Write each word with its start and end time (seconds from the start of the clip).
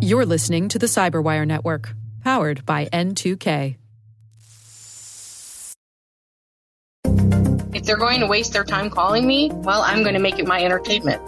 You're 0.00 0.26
listening 0.26 0.68
to 0.68 0.78
the 0.78 0.86
Cyberwire 0.86 1.46
Network, 1.46 1.94
powered 2.22 2.66
by 2.66 2.86
N2K. 2.86 3.76
If 7.74 7.84
they're 7.84 7.96
going 7.96 8.20
to 8.20 8.26
waste 8.26 8.52
their 8.52 8.64
time 8.64 8.90
calling 8.90 9.26
me, 9.26 9.50
well, 9.52 9.82
I'm 9.82 10.02
going 10.02 10.14
to 10.14 10.20
make 10.20 10.38
it 10.38 10.46
my 10.46 10.62
entertainment. 10.62 11.22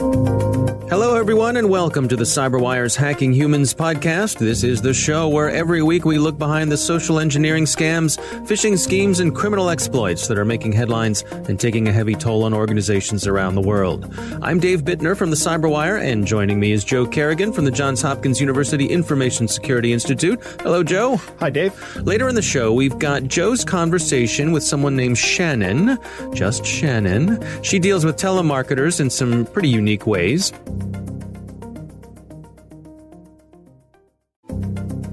Hello, 0.90 1.16
everyone, 1.16 1.56
and 1.56 1.70
welcome 1.70 2.08
to 2.08 2.14
the 2.14 2.24
CyberWire's 2.24 2.94
Hacking 2.94 3.32
Humans 3.32 3.72
podcast. 3.72 4.38
This 4.38 4.62
is 4.62 4.82
the 4.82 4.92
show 4.92 5.28
where 5.28 5.48
every 5.48 5.82
week 5.82 6.04
we 6.04 6.18
look 6.18 6.38
behind 6.38 6.70
the 6.70 6.76
social 6.76 7.18
engineering 7.18 7.64
scams, 7.64 8.18
phishing 8.46 8.78
schemes, 8.78 9.18
and 9.18 9.34
criminal 9.34 9.70
exploits 9.70 10.28
that 10.28 10.36
are 10.38 10.44
making 10.44 10.72
headlines 10.72 11.22
and 11.48 11.58
taking 11.58 11.88
a 11.88 11.92
heavy 11.92 12.14
toll 12.14 12.44
on 12.44 12.52
organizations 12.52 13.26
around 13.26 13.54
the 13.54 13.62
world. 13.62 14.14
I'm 14.42 14.60
Dave 14.60 14.82
Bittner 14.82 15.16
from 15.16 15.30
the 15.30 15.36
CyberWire, 15.36 16.00
and 16.00 16.26
joining 16.26 16.60
me 16.60 16.72
is 16.72 16.84
Joe 16.84 17.06
Carrigan 17.06 17.52
from 17.52 17.64
the 17.64 17.70
Johns 17.70 18.02
Hopkins 18.02 18.38
University 18.38 18.86
Information 18.86 19.48
Security 19.48 19.92
Institute. 19.92 20.38
Hello, 20.60 20.82
Joe. 20.84 21.16
Hi, 21.40 21.48
Dave. 21.48 21.72
Later 21.96 22.28
in 22.28 22.34
the 22.34 22.42
show, 22.42 22.72
we've 22.74 22.98
got 22.98 23.24
Joe's 23.24 23.64
conversation 23.64 24.52
with 24.52 24.62
someone 24.62 24.96
named 24.96 25.16
Shannon, 25.16 25.98
just 26.34 26.64
Shannon. 26.66 27.42
She 27.62 27.78
deals 27.78 28.04
with 28.04 28.16
telemarketers 28.16 29.00
in 29.00 29.08
some 29.08 29.46
pretty 29.46 29.70
unique 29.70 30.06
ways. 30.06 30.52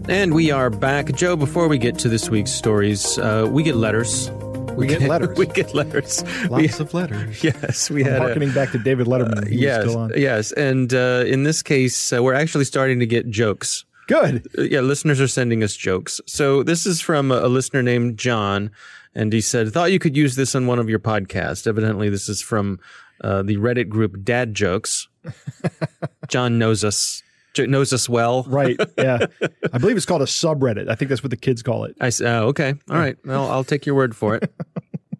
And 0.10 0.34
we 0.34 0.52
are 0.52 0.70
back. 0.70 1.14
Joe, 1.16 1.36
before 1.38 1.68
we 1.68 1.78
get 1.78 1.98
to 2.00 2.10
this 2.10 2.30
week's 2.30 2.52
stories, 2.52 3.18
uh, 3.18 3.48
we 3.50 3.64
get 3.64 3.76
letters. 3.78 4.30
We 4.76 4.88
get 4.88 5.02
letters. 5.10 5.30
We 5.38 5.46
get 5.46 5.74
letters. 5.74 6.24
Lots 6.50 6.80
We- 6.80 6.84
of 6.86 6.94
letters. 6.94 7.44
Yes, 7.44 7.90
we 7.90 8.04
I'm 8.04 8.12
had 8.12 8.18
a, 8.18 8.20
harkening 8.26 8.52
back 8.52 8.72
to 8.72 8.78
David 8.80 9.08
Letterman. 9.08 9.42
Was 9.46 9.52
yes, 9.52 9.84
still 9.88 9.98
on. 10.00 10.12
yes, 10.18 10.52
and 10.54 10.94
uh, 10.94 11.24
in 11.26 11.44
this 11.44 11.62
case, 11.64 12.12
uh, 12.14 12.22
we're 12.22 12.34
actually 12.34 12.66
starting 12.66 13.00
to 13.00 13.05
get 13.05 13.30
jokes. 13.30 13.86
Good. 14.08 14.46
Uh, 14.58 14.64
yeah, 14.64 14.82
listeners 14.82 15.22
are 15.22 15.28
sending 15.28 15.63
us 15.63 15.76
jokes. 15.76 16.20
So 16.26 16.63
this 16.63 16.85
is 16.85 17.00
from 17.00 17.32
a, 17.32 17.35
a 17.35 17.48
listener 17.48 17.82
named 17.82 18.18
John, 18.18 18.70
and 19.16 19.32
he 19.32 19.40
said, 19.40 19.72
"Thought 19.72 19.91
you 19.94 20.00
could 20.00 20.18
use 20.18 20.35
this 20.35 20.55
on 20.55 20.68
one 20.68 20.80
of 20.80 20.90
your 20.90 21.00
podcasts." 21.00 21.68
Evidently, 21.68 22.10
this 22.10 22.28
is 22.28 22.41
from 22.41 22.80
uh, 23.24 23.44
the 23.44 23.57
Reddit 23.57 23.88
group 23.88 24.24
Dad 24.26 24.54
Jokes. 24.55 25.07
John 26.27 26.58
knows 26.60 26.84
us 26.84 27.24
knows 27.58 27.91
us 27.94 28.08
well. 28.08 28.44
Right. 28.48 28.77
Yeah. 28.98 29.26
I 29.74 29.78
believe 29.78 29.98
it's 29.98 30.05
called 30.05 30.22
a 30.22 30.26
subreddit. 30.26 30.90
I 30.90 30.96
think 30.96 31.10
that's 31.10 31.22
what 31.24 31.32
the 31.32 31.38
kids 31.38 31.62
call 31.62 31.84
it. 31.86 31.96
I 32.00 32.08
s- 32.08 32.22
oh, 32.22 32.48
okay, 32.48 32.76
all 32.90 32.98
right. 32.98 33.18
Well, 33.26 33.50
I'll 33.52 33.63
take 33.66 33.86
your 33.86 33.96
word 33.96 34.16
for 34.16 34.36
it. 34.36 34.54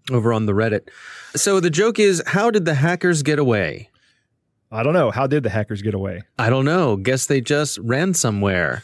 Over 0.10 0.34
on 0.34 0.46
the 0.46 0.54
Reddit. 0.54 0.90
So 1.36 1.60
the 1.60 1.70
joke 1.70 2.00
is, 2.00 2.22
how 2.26 2.50
did 2.52 2.66
the 2.66 2.74
hackers 2.74 3.22
get 3.24 3.38
away? 3.40 3.90
I 4.72 4.84
don't 4.84 4.94
know. 4.94 5.12
How 5.12 5.28
did 5.28 5.44
the 5.44 5.50
hackers 5.50 5.82
get 5.82 5.94
away? 5.94 6.22
I 6.40 6.50
don't 6.50 6.66
know. 6.66 6.96
Guess 6.96 7.28
they 7.28 7.40
just 7.42 7.78
ran 7.80 8.14
somewhere. 8.14 8.84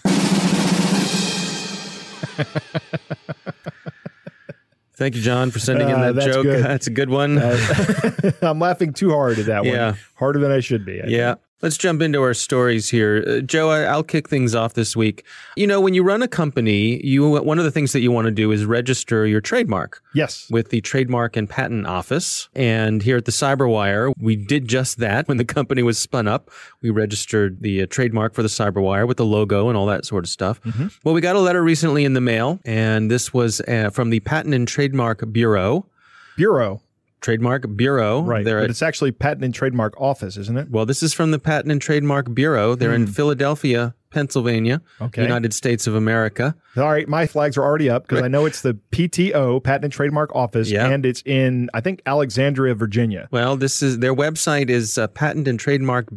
Thank 4.98 5.16
you, 5.16 5.22
John, 5.22 5.52
for 5.52 5.60
sending 5.60 5.88
in 5.90 5.96
Uh, 5.96 6.00
that 6.12 6.16
that's 6.16 6.28
joke. 6.36 6.44
good. 6.44 6.64
That's 6.66 6.88
a 6.88 6.90
good 6.92 7.10
one. 7.12 7.38
Uh, 7.38 8.12
I'm 8.42 8.58
laughing 8.60 8.94
too 8.94 9.12
hard 9.12 9.38
at 9.38 9.46
that 9.46 9.64
Yeah. 9.64 9.92
one. 9.92 9.98
Harder 10.16 10.40
than 10.40 10.52
I 10.52 10.60
should 10.60 10.86
be. 10.86 11.00
I 11.02 11.06
yeah. 11.08 11.36
Let's 11.62 11.76
jump 11.76 12.04
into 12.04 12.22
our 12.22 12.36
stories 12.36 12.90
here. 12.90 13.26
Uh, 13.28 13.40
Joe, 13.40 13.72
I, 13.72 13.82
I'll 13.84 14.04
kick 14.04 14.30
things 14.30 14.54
off 14.54 14.76
this 14.76 14.96
week. 14.96 15.24
You 15.56 15.66
know, 15.66 15.82
when 15.82 15.96
you 15.96 16.04
run 16.04 16.22
a 16.22 16.28
company, 16.28 17.04
you 17.04 17.28
one 17.28 17.58
of 17.58 17.66
the 17.66 17.72
things 17.72 17.94
that 17.94 18.02
you 18.02 18.12
want 18.12 18.26
to 18.26 18.32
do 18.32 18.52
is 18.52 18.64
register 18.64 19.26
your 19.26 19.42
trademark. 19.42 20.04
Yes. 20.14 20.48
with 20.50 20.70
the 20.70 20.82
Trademark 20.82 21.36
and 21.36 21.48
Patent 21.50 21.86
Office. 21.86 22.50
And 22.56 23.04
here 23.04 23.18
at 23.18 23.26
the 23.26 23.32
Cyberwire, 23.32 24.14
we 24.20 24.36
did 24.36 24.68
just 24.68 24.98
that 24.98 25.28
when 25.28 25.38
the 25.38 25.46
company 25.46 25.84
was 25.84 25.98
spun 26.00 26.28
up. 26.28 26.50
We 26.82 26.90
registered 26.90 27.62
the 27.62 27.84
uh, 27.84 27.88
trademark 27.88 28.34
for 28.34 28.42
the 28.42 28.50
Cyberwire 28.50 29.08
with 29.08 29.18
the 29.18 29.26
logo 29.26 29.68
and 29.68 29.78
all 29.78 29.86
that 29.88 30.06
sort 30.06 30.24
of 30.26 30.30
stuff. 30.30 30.60
Well, 31.04 31.14
we 31.14 31.22
got 31.22 31.36
a 31.36 31.40
letter 31.40 31.64
recently 31.64 32.04
in 32.06 32.14
the 32.14 32.22
mail, 32.22 32.60
and 32.66 33.10
this 33.12 33.34
was 33.34 33.62
uh, 33.62 33.90
from 33.92 34.10
the 34.10 34.20
Patent 34.22 34.54
and 34.54 34.68
Trademark 34.68 35.32
Bureau. 35.32 35.86
Bureau. 36.36 36.82
Trademark 37.22 37.66
Bureau. 37.76 38.22
Right. 38.22 38.46
They're 38.46 38.62
but 38.62 38.70
it's 38.70 38.82
actually 38.82 39.12
Patent 39.12 39.44
and 39.46 39.54
Trademark 39.54 40.00
Office, 40.00 40.38
isn't 40.38 40.58
it? 40.58 40.70
well, 40.70 40.86
this 40.86 41.02
is 41.04 41.14
from 41.14 41.32
the 41.32 41.40
Patent 41.40 41.72
and 41.72 41.82
Trademark 41.82 42.34
Bureau. 42.34 42.76
They're 42.76 42.94
in 42.94 43.08
Philadelphia, 43.08 43.96
Pennsylvania, 44.12 44.82
Okay. 45.02 45.24
United 45.24 45.54
States 45.54 45.88
of 45.88 45.96
America. 45.96 46.56
All 46.78 46.84
right. 46.90 47.08
My 47.08 47.26
flags 47.28 47.58
are 47.58 47.64
already 47.64 47.90
up 47.90 48.08
because 48.08 48.22
I 48.24 48.28
know 48.28 48.46
it's 48.46 48.62
the 48.62 48.76
PTO, 48.92 49.64
Patent 49.64 49.86
and 49.86 49.94
Trademark 49.94 50.34
Office, 50.36 50.70
Yeah. 50.70 50.88
and 50.88 51.06
it's 51.06 51.22
in, 51.26 51.70
I 51.74 51.82
think, 51.82 52.02
Alexandria, 52.06 52.76
Virginia. 52.76 53.28
Well, 53.32 53.58
this 53.58 53.82
is 53.84 54.00
their 54.00 54.16
website 54.16 54.70
is 54.70 54.98
uh, 54.98 55.08
patent 55.08 55.48
and 55.48 55.60
trademark 55.60 56.10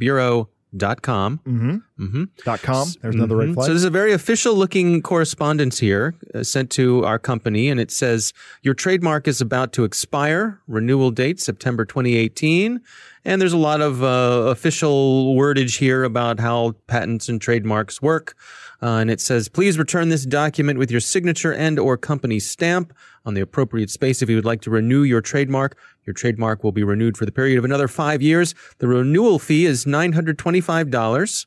bureau.com. 0.73 1.41
Mm-hmm. 1.47 2.05
Mm-hmm. 2.05 2.25
Dot 2.45 2.63
com. 2.63 2.89
There's 3.03 3.15
another 3.15 3.37
red 3.37 3.49
Mhm. 3.51 3.55
flag. 3.55 3.67
So 3.67 3.73
there's 3.73 3.85
a 3.85 3.91
very 3.91 4.13
official 4.13 4.55
looking 4.55 5.03
correspondence 5.03 5.79
here 5.79 6.15
uh, 6.35 6.43
sent 6.43 6.71
to 6.73 7.05
our 7.05 7.19
company, 7.19 7.69
and 7.69 7.81
it 7.81 7.91
says 7.91 8.33
your 8.63 8.75
trademark 8.75 9.29
is 9.29 9.41
about 9.41 9.73
to 9.75 9.85
expire. 9.85 10.61
Renewal 10.67 11.11
date 11.11 11.41
September 11.41 11.85
2018, 11.85 12.81
and 13.25 13.41
there's 13.41 13.53
a 13.53 13.59
lot 13.59 13.81
of 13.81 14.03
uh, 14.03 14.47
official 14.51 15.35
wordage 15.37 15.79
here 15.79 16.05
about 16.05 16.41
how 16.41 16.73
patents 16.87 17.29
and 17.29 17.41
trademarks 17.41 18.01
work. 18.01 18.35
Uh, 18.83 18.97
and 18.97 19.11
it 19.11 19.21
says, 19.21 19.49
please 19.49 19.79
return 19.79 20.09
this 20.09 20.25
document 20.25 20.79
with 20.79 20.91
your 20.91 21.01
signature 21.01 21.53
and 21.53 21.79
or 21.79 21.97
company 21.97 22.39
stamp 22.39 22.95
on 23.27 23.35
the 23.35 23.41
appropriate 23.41 23.91
space 23.91 24.23
if 24.23 24.31
you 24.31 24.37
would 24.37 24.45
like 24.45 24.63
to 24.63 24.71
renew 24.71 25.03
your 25.03 25.21
trademark. 25.21 25.77
Your 26.07 26.15
trademark 26.15 26.65
will 26.65 26.73
be 26.73 26.83
renewed 26.83 27.17
for 27.17 27.27
the 27.27 27.33
period 27.33 27.59
of 27.59 27.65
another 27.65 27.89
five 27.89 28.23
years. 28.23 28.55
The 28.79 28.89
renewal 28.89 29.39
fee 29.39 29.67
is 29.67 29.85
$925 29.85 31.47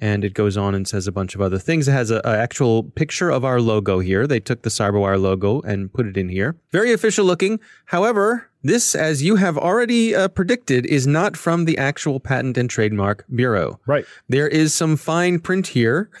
and 0.00 0.24
it 0.24 0.34
goes 0.34 0.56
on 0.56 0.74
and 0.74 0.86
says 0.86 1.06
a 1.06 1.12
bunch 1.12 1.34
of 1.34 1.40
other 1.40 1.58
things. 1.58 1.88
It 1.88 1.92
has 1.92 2.10
an 2.10 2.20
actual 2.24 2.84
picture 2.84 3.30
of 3.30 3.44
our 3.44 3.60
logo 3.60 3.98
here. 3.98 4.26
They 4.26 4.40
took 4.40 4.62
the 4.62 4.70
CyberWire 4.70 5.20
logo 5.20 5.60
and 5.62 5.92
put 5.92 6.06
it 6.06 6.16
in 6.16 6.28
here. 6.28 6.56
Very 6.70 6.92
official 6.92 7.24
looking. 7.24 7.58
However, 7.86 8.48
this, 8.62 8.94
as 8.94 9.22
you 9.22 9.36
have 9.36 9.58
already 9.58 10.14
uh, 10.14 10.28
predicted, 10.28 10.86
is 10.86 11.06
not 11.06 11.36
from 11.36 11.64
the 11.64 11.78
actual 11.78 12.20
Patent 12.20 12.56
and 12.56 12.70
Trademark 12.70 13.24
Bureau. 13.34 13.80
right. 13.86 14.04
There 14.28 14.48
is 14.48 14.74
some 14.74 14.96
fine 14.96 15.40
print 15.40 15.68
here. 15.68 16.10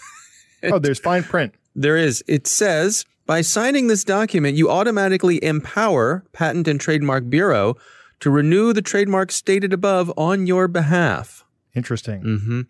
Oh, 0.64 0.78
there's 0.78 0.98
fine 0.98 1.22
print. 1.22 1.54
There 1.74 1.96
is. 1.96 2.24
It 2.26 2.46
says, 2.46 3.04
by 3.26 3.40
signing 3.42 3.86
this 3.86 4.04
document, 4.04 4.56
you 4.56 4.70
automatically 4.70 5.42
empower 5.44 6.24
Patent 6.32 6.66
and 6.66 6.80
Trademark 6.80 7.28
Bureau 7.30 7.76
to 8.20 8.30
renew 8.30 8.72
the 8.72 8.82
trademark 8.82 9.30
stated 9.30 9.72
above 9.72 10.12
on 10.16 10.46
your 10.46 10.66
behalf. 10.66 11.44
Interesting. 11.74 12.22
Mm-hmm. 12.22 12.60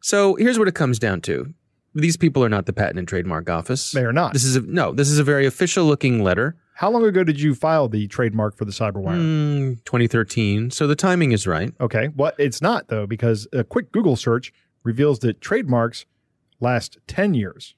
So 0.00 0.34
here's 0.36 0.58
what 0.58 0.68
it 0.68 0.74
comes 0.74 0.98
down 0.98 1.20
to. 1.22 1.52
These 1.94 2.16
people 2.16 2.44
are 2.44 2.48
not 2.48 2.66
the 2.66 2.72
Patent 2.72 2.98
and 2.98 3.08
Trademark 3.08 3.50
Office. 3.50 3.90
They 3.90 4.04
are 4.04 4.12
not. 4.12 4.32
This 4.32 4.44
is 4.44 4.56
a, 4.56 4.60
no. 4.60 4.92
This 4.92 5.10
is 5.10 5.18
a 5.18 5.24
very 5.24 5.46
official 5.46 5.84
looking 5.84 6.22
letter. 6.22 6.56
How 6.74 6.90
long 6.90 7.04
ago 7.04 7.22
did 7.22 7.40
you 7.40 7.54
file 7.54 7.88
the 7.88 8.06
trademark 8.08 8.56
for 8.56 8.64
the 8.64 8.72
Cyberwire? 8.72 9.18
Mm, 9.18 9.84
2013. 9.84 10.70
So 10.70 10.86
the 10.86 10.96
timing 10.96 11.32
is 11.32 11.46
right. 11.46 11.72
Okay. 11.80 12.08
Well, 12.16 12.32
it's 12.38 12.62
not 12.62 12.88
though, 12.88 13.06
because 13.06 13.46
a 13.52 13.62
quick 13.62 13.92
Google 13.92 14.16
search 14.16 14.52
reveals 14.82 15.18
that 15.20 15.40
trademarks 15.40 16.06
last 16.62 16.96
10 17.08 17.34
years. 17.34 17.74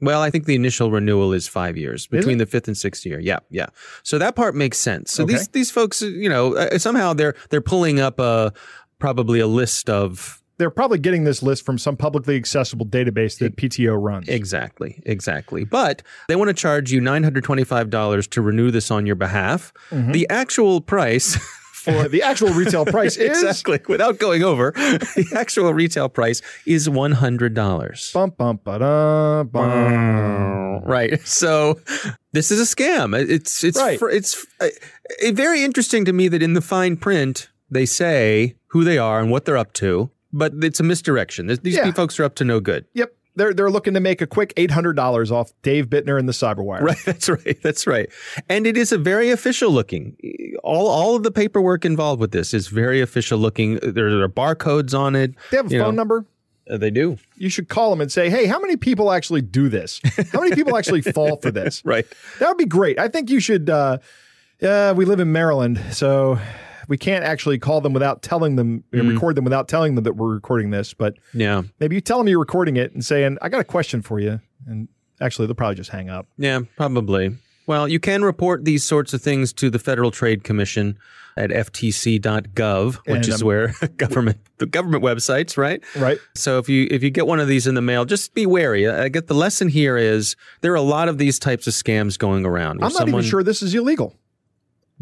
Well, 0.00 0.20
I 0.20 0.30
think 0.30 0.46
the 0.46 0.56
initial 0.56 0.90
renewal 0.90 1.32
is 1.32 1.46
five 1.46 1.76
years 1.76 2.08
between 2.08 2.38
the 2.38 2.46
fifth 2.46 2.66
and 2.66 2.76
sixth 2.76 3.06
year. 3.06 3.20
Yeah, 3.20 3.38
yeah. 3.50 3.66
So 4.02 4.18
that 4.18 4.34
part 4.34 4.56
makes 4.56 4.78
sense. 4.78 5.12
So 5.12 5.22
Okay. 5.22 5.34
these 5.34 5.48
these 5.48 5.70
folks, 5.70 6.02
you 6.02 6.28
know, 6.28 6.56
uh, 6.56 6.76
somehow 6.78 7.12
they're 7.12 7.36
they're 7.50 7.60
pulling 7.60 8.00
up 8.00 8.18
a 8.18 8.52
probably 8.98 9.38
a 9.38 9.46
list 9.46 9.88
of 9.88 10.42
They're 10.58 10.70
probably 10.70 10.98
getting 10.98 11.22
this 11.22 11.40
list 11.40 11.64
from 11.64 11.78
some 11.78 11.96
publicly 11.96 12.34
accessible 12.36 12.84
database 12.84 13.38
that 13.38 13.54
PTO 13.54 13.96
runs. 13.96 14.28
exactly, 14.28 15.00
exactly. 15.06 15.62
But 15.64 16.02
they 16.26 16.34
want 16.34 16.48
to 16.48 16.54
charge 16.54 16.90
you 16.90 17.00
nine 17.00 17.22
hundred 17.22 17.44
twenty 17.44 17.62
five 17.62 17.88
dollars 17.88 18.26
to 18.28 18.42
renew 18.42 18.72
this 18.72 18.90
on 18.90 19.06
your 19.06 19.14
behalf. 19.16 19.72
Mm-hmm. 19.90 20.10
The 20.10 20.26
actual 20.30 20.80
price. 20.80 21.38
For 21.84 22.08
the 22.14 22.22
actual 22.22 22.50
retail 22.50 22.84
price 22.86 23.16
is 23.16 23.42
exactly. 23.42 23.80
Without 23.88 24.18
going 24.18 24.42
over, 24.44 24.70
the 24.76 25.26
actual 25.36 25.72
retail 25.74 26.08
price 26.08 26.40
is 26.64 26.88
one 26.88 27.12
hundred 27.12 27.54
dollars. 27.54 28.10
bum 28.14 28.30
bum 28.30 28.60
ba 28.64 29.44
bum. 29.50 30.82
Right. 30.84 31.20
So 31.26 31.80
this 32.32 32.50
is 32.50 32.60
a 32.60 32.76
scam. 32.76 33.18
It's 33.18 33.64
it's 33.64 33.78
Right. 33.78 33.98
it's 34.12 34.46
uh, 34.60 34.68
uh, 35.26 35.32
very 35.32 35.62
interesting 35.64 36.04
to 36.04 36.12
me 36.12 36.28
that 36.28 36.42
in 36.42 36.54
the 36.54 36.60
fine 36.60 36.96
print 36.96 37.48
they 37.70 37.86
say 37.86 38.54
who 38.68 38.84
they 38.84 38.98
are 38.98 39.20
and 39.20 39.30
what 39.30 39.44
they're 39.44 39.56
up 39.56 39.72
to, 39.74 40.10
but 40.32 40.52
it's 40.62 40.80
a 40.80 40.82
misdirection. 40.82 41.46
These 41.46 41.60
these 41.60 41.76
Yeah. 41.76 41.90
folks 41.92 42.18
are 42.20 42.24
up 42.24 42.34
to 42.36 42.44
no 42.44 42.60
good. 42.60 42.84
Yep. 42.94 43.12
They're 43.34 43.54
they're 43.54 43.70
looking 43.70 43.94
to 43.94 44.00
make 44.00 44.20
a 44.20 44.26
quick 44.26 44.52
eight 44.56 44.70
hundred 44.70 44.94
dollars 44.94 45.30
off 45.30 45.52
Dave 45.62 45.86
Bittner 45.86 46.18
and 46.18 46.28
the 46.28 46.32
Cyberwire. 46.32 46.82
Right, 46.82 46.98
that's 47.04 47.28
right. 47.28 47.58
That's 47.62 47.86
right. 47.86 48.10
And 48.48 48.66
it 48.66 48.76
is 48.76 48.92
a 48.92 48.98
very 48.98 49.30
official 49.30 49.70
looking. 49.70 50.16
All 50.62 50.88
all 50.88 51.16
of 51.16 51.22
the 51.22 51.30
paperwork 51.30 51.84
involved 51.84 52.20
with 52.20 52.32
this 52.32 52.52
is 52.52 52.68
very 52.68 53.00
official 53.00 53.38
looking. 53.38 53.76
There 53.82 54.22
are 54.22 54.28
barcodes 54.28 54.98
on 54.98 55.16
it. 55.16 55.34
They 55.50 55.56
have 55.56 55.66
a 55.66 55.70
phone 55.70 55.78
know. 55.78 55.90
number. 55.90 56.26
Uh, 56.70 56.76
they 56.76 56.90
do. 56.90 57.18
You 57.36 57.48
should 57.48 57.68
call 57.68 57.90
them 57.90 58.00
and 58.00 58.12
say, 58.12 58.30
"Hey, 58.30 58.46
how 58.46 58.60
many 58.60 58.76
people 58.76 59.10
actually 59.10 59.42
do 59.42 59.68
this? 59.68 60.00
How 60.32 60.40
many 60.40 60.54
people 60.54 60.76
actually 60.76 61.02
fall 61.14 61.36
for 61.36 61.50
this?" 61.50 61.82
Right. 61.84 62.06
That 62.38 62.48
would 62.48 62.58
be 62.58 62.66
great. 62.66 62.98
I 62.98 63.08
think 63.08 63.30
you 63.30 63.40
should. 63.40 63.68
Uh, 63.70 63.98
uh, 64.62 64.94
we 64.96 65.04
live 65.04 65.18
in 65.18 65.32
Maryland, 65.32 65.80
so 65.90 66.38
we 66.92 66.98
can't 66.98 67.24
actually 67.24 67.58
call 67.58 67.80
them 67.80 67.94
without 67.94 68.20
telling 68.22 68.56
them, 68.56 68.84
Mm. 68.92 69.14
record 69.14 69.34
them 69.34 69.44
without 69.44 69.66
telling 69.66 69.94
them 69.94 70.04
that 70.04 70.12
we're 70.14 70.34
recording 70.34 70.68
this. 70.68 70.92
But 70.92 71.14
Yeah. 71.32 71.62
maybe 71.80 71.94
you 71.94 72.02
tell 72.02 72.18
them 72.18 72.28
you're 72.28 72.38
recording 72.38 72.76
it 72.76 72.92
and 72.92 73.02
saying, 73.02 73.38
I 73.40 73.48
got 73.48 73.60
a 73.60 73.64
question 73.64 74.02
for 74.02 74.20
you. 74.20 74.40
And 74.66 74.88
actually, 75.18 75.46
they'll 75.46 75.54
probably 75.54 75.76
just 75.76 75.88
hang 75.88 76.10
up. 76.10 76.26
Yeah, 76.36 76.60
probably. 76.76 77.38
Well, 77.66 77.88
you 77.88 77.98
can 77.98 78.22
report 78.24 78.66
these 78.66 78.84
sorts 78.84 79.14
of 79.14 79.22
things 79.22 79.54
to 79.54 79.70
the 79.70 79.78
Federal 79.78 80.10
Trade 80.10 80.44
Commission 80.44 80.98
at 81.34 81.48
ftc.gov, 81.50 82.94
which 83.06 83.16
And, 83.16 83.28
is 83.28 83.40
um, 83.40 83.46
where 83.46 83.74
government 83.96 84.38
the 84.58 84.66
government 84.66 85.02
websites, 85.02 85.56
right? 85.56 85.82
Right. 85.96 86.18
So 86.34 86.58
if 86.58 86.68
you 86.68 86.86
if 86.90 87.02
you 87.02 87.08
get 87.10 87.26
one 87.26 87.40
of 87.40 87.48
these 87.48 87.66
in 87.66 87.74
the 87.74 87.80
mail, 87.80 88.04
just 88.04 88.34
be 88.34 88.44
wary. 88.46 88.86
I 88.88 89.08
get 89.08 89.28
the 89.28 89.34
lesson 89.34 89.68
here 89.68 89.96
is 89.96 90.36
there 90.60 90.72
are 90.72 90.76
a 90.76 90.82
lot 90.82 91.08
of 91.08 91.16
these 91.18 91.38
types 91.38 91.66
of 91.66 91.72
scams 91.72 92.18
going 92.18 92.44
around. 92.44 92.76
I'm 92.84 92.92
not 92.92 92.92
someone- 92.92 93.20
even 93.20 93.30
sure 93.30 93.42
this 93.42 93.62
is 93.62 93.74
illegal. 93.74 94.14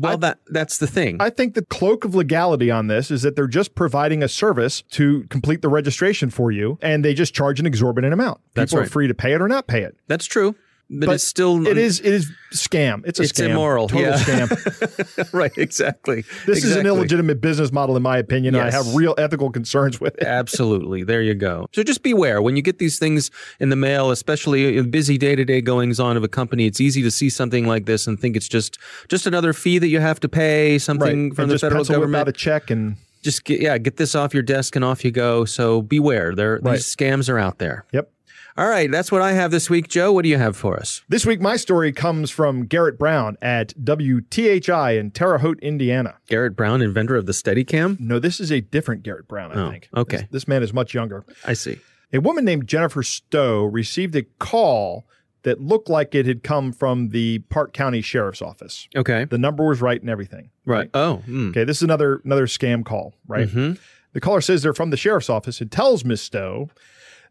Well, 0.00 0.14
I- 0.14 0.16
that 0.16 0.38
that's 0.48 0.78
the 0.78 0.86
thing. 0.86 1.18
I 1.20 1.30
think 1.30 1.54
the 1.54 1.62
cloak 1.64 2.04
of 2.04 2.14
legality 2.14 2.70
on 2.70 2.86
this 2.86 3.10
is 3.10 3.22
that 3.22 3.36
they're 3.36 3.46
just 3.46 3.74
providing 3.74 4.22
a 4.22 4.28
service 4.28 4.82
to 4.92 5.24
complete 5.30 5.62
the 5.62 5.68
registration 5.68 6.30
for 6.30 6.50
you, 6.50 6.78
and 6.80 7.04
they 7.04 7.14
just 7.14 7.34
charge 7.34 7.60
an 7.60 7.66
exorbitant 7.66 8.12
amount. 8.14 8.40
That's 8.54 8.72
People 8.72 8.84
are 8.84 8.88
free 8.88 9.06
to 9.08 9.14
pay 9.14 9.32
it 9.34 9.40
or 9.42 9.48
not 9.48 9.66
pay 9.66 9.82
it. 9.82 9.96
that's 10.08 10.26
true, 10.26 10.54
but, 10.92 11.06
But 11.06 11.12
it's 11.14 11.24
still 11.24 11.66
It 11.66 11.78
is 11.78 12.00
it 12.00 12.12
is 12.12 12.30
scam. 12.52 13.02
It's 13.06 13.20
a 13.20 13.22
scam. 13.22 13.24
It's 13.30 13.32
scam. 13.40 13.50
immoral. 13.50 13.86
Total 13.88 14.06
yeah. 14.06 14.16
scam. 14.18 15.32
right. 15.32 15.52
Exactly. 15.56 16.24
This 16.46 16.64
is 16.64 16.74
an 16.76 16.84
illegitimate 16.86 17.40
business 17.40 17.70
model, 17.70 17.96
in 17.96 18.02
my 18.02 18.18
opinion. 18.18 18.54
and 18.56 18.64
I 18.64 18.70
have 18.72 18.94
real 18.94 19.14
ethical 19.16 19.50
concerns 19.50 20.00
with 20.00 20.16
it. 20.18 20.24
Absolutely. 20.24 21.04
There 21.04 21.22
you 21.22 21.34
go. 21.34 21.66
So 21.72 21.82
just 21.84 22.02
beware 22.02 22.42
when 22.42 22.56
you 22.56 22.62
get 22.62 22.78
these 22.78 22.98
things 22.98 23.30
in 23.60 23.68
the 23.68 23.76
mail, 23.76 24.10
especially 24.10 24.76
in 24.76 24.90
busy 24.90 25.16
day 25.16 25.36
to 25.36 25.44
day 25.44 25.60
goings 25.60 26.00
on 26.00 26.16
of 26.16 26.24
a 26.24 26.28
company. 26.28 26.66
It's 26.66 26.80
easy 26.80 27.02
to 27.02 27.10
see 27.10 27.30
something 27.30 27.66
like 27.66 27.86
this 27.86 28.06
and 28.08 28.18
think 28.18 28.36
it's 28.36 28.48
just 28.48 28.78
just 29.08 29.26
another 29.26 29.52
fee 29.52 29.78
that 29.78 29.88
you 29.88 30.00
have 30.00 30.18
to 30.20 30.28
pay, 30.28 30.78
something 30.78 31.28
Right. 31.28 31.34
from 31.36 31.42
and 31.44 31.50
the 31.50 31.54
just 31.54 31.62
federal 31.62 31.84
government. 31.84 32.20
out 32.22 32.28
a 32.28 32.32
check 32.32 32.70
and 32.70 32.96
just 33.22 33.44
get, 33.44 33.60
yeah, 33.60 33.78
get 33.78 33.96
this 33.96 34.14
off 34.14 34.32
your 34.34 34.42
desk 34.42 34.74
and 34.76 34.84
off 34.84 35.04
you 35.04 35.10
go. 35.10 35.44
So 35.44 35.82
beware. 35.82 36.34
There, 36.34 36.58
Right. 36.62 36.72
these 36.76 36.94
scams 36.94 37.28
are 37.28 37.38
out 37.38 37.58
there. 37.58 37.84
yep. 37.92 38.10
All 38.56 38.68
right, 38.68 38.90
that's 38.90 39.10
what 39.12 39.22
I 39.22 39.32
have 39.32 39.50
this 39.50 39.70
week. 39.70 39.88
Joe, 39.88 40.12
what 40.12 40.22
do 40.22 40.28
you 40.28 40.36
have 40.38 40.56
for 40.56 40.76
us? 40.76 41.02
This 41.08 41.24
week, 41.24 41.40
my 41.40 41.56
story 41.56 41.92
comes 41.92 42.30
from 42.30 42.66
Garrett 42.66 42.98
Brown 42.98 43.36
at 43.40 43.72
WTHI 43.82 44.98
in 44.98 45.10
Terre 45.12 45.38
Haute, 45.38 45.60
Indiana. 45.60 46.16
Garrett 46.28 46.56
Brown, 46.56 46.82
inventor 46.82 47.16
of 47.16 47.26
the 47.26 47.32
Steadicam. 47.32 47.98
No, 48.00 48.18
this 48.18 48.40
is 48.40 48.50
a 48.50 48.60
different 48.60 49.02
Garrett 49.02 49.28
Brown, 49.28 49.52
I 49.52 49.66
Oh, 49.66 49.70
think. 49.70 49.88
okay. 49.96 50.16
This, 50.18 50.26
this 50.30 50.48
man 50.48 50.62
is 50.62 50.72
much 50.72 50.94
younger. 50.94 51.24
I 51.46 51.52
see. 51.54 51.78
A 52.12 52.20
woman 52.20 52.44
named 52.44 52.66
Jennifer 52.66 53.02
Stowe 53.02 53.64
received 53.64 54.16
a 54.16 54.22
call 54.38 55.06
that 55.42 55.60
looked 55.60 55.88
like 55.88 56.14
it 56.14 56.26
had 56.26 56.42
come 56.42 56.72
from 56.72 57.10
the 57.10 57.38
Parke 57.50 57.72
County 57.72 58.02
Sheriff's 58.02 58.42
Office. 58.42 58.88
Okay. 58.96 59.24
The 59.24 59.38
number 59.38 59.66
was 59.66 59.80
right 59.80 60.00
and 60.00 60.10
everything. 60.10 60.50
Right. 60.66 60.90
Oh. 60.92 61.22
mm. 61.26 61.50
Okay, 61.50 61.64
this 61.64 61.78
is 61.78 61.82
another 61.84 62.20
another 62.24 62.46
scam 62.46 62.84
call, 62.84 63.14
right? 63.26 63.48
Mhm. 63.48 63.78
The 64.12 64.20
caller 64.20 64.40
says 64.40 64.62
they're 64.62 64.74
from 64.74 64.90
the 64.90 64.96
sheriff's 64.98 65.30
office 65.30 65.60
and 65.60 65.70
tells 65.70 66.04
Miss 66.04 66.20
Stowe 66.20 66.68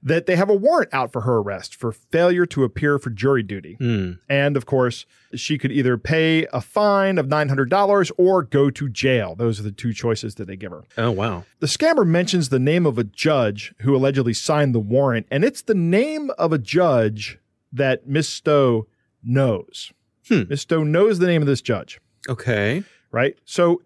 that 0.01 0.25
they 0.27 0.35
have 0.37 0.49
a 0.49 0.55
warrant 0.55 0.93
out 0.93 1.11
for 1.11 1.21
her 1.21 1.37
arrest 1.39 1.75
for 1.75 1.91
failure 1.91 2.45
to 2.45 2.63
appear 2.63 2.97
for 2.99 3.09
jury 3.09 3.43
duty. 3.43 3.77
Mm. 3.81 4.19
And 4.29 4.55
of 4.55 4.65
course, 4.65 5.05
she 5.35 5.57
could 5.57 5.71
either 5.71 5.97
pay 5.97 6.45
a 6.53 6.61
fine 6.61 7.17
of 7.17 7.27
$900 7.27 8.11
or 8.17 8.43
go 8.43 8.69
to 8.69 8.87
jail. 8.89 9.35
Those 9.35 9.59
are 9.59 9.63
the 9.63 9.71
two 9.71 9.91
choices 9.93 10.35
that 10.35 10.45
they 10.45 10.55
give 10.55 10.71
her. 10.71 10.83
Oh 10.97 11.11
wow. 11.11 11.43
The 11.59 11.67
scammer 11.67 12.07
mentions 12.07 12.47
the 12.49 12.59
name 12.59 12.85
of 12.85 12.97
a 12.97 13.03
judge 13.03 13.73
who 13.81 13.95
allegedly 13.95 14.33
signed 14.33 14.73
the 14.73 14.79
warrant, 14.79 15.27
and 15.29 15.43
it's 15.43 15.61
the 15.61 15.75
name 15.75 16.31
of 16.37 16.53
a 16.53 16.57
judge 16.57 17.37
that 17.73 18.07
Miss 18.07 18.29
Stowe 18.29 18.87
knows. 19.23 19.91
Hmm. 20.27 20.43
Miss 20.47 20.61
Stowe 20.61 20.83
knows 20.83 21.19
the 21.19 21.27
name 21.27 21.41
of 21.41 21.47
this 21.47 21.61
judge, 21.61 21.99
Okay. 22.27 22.83
right? 23.11 23.35
So 23.45 23.81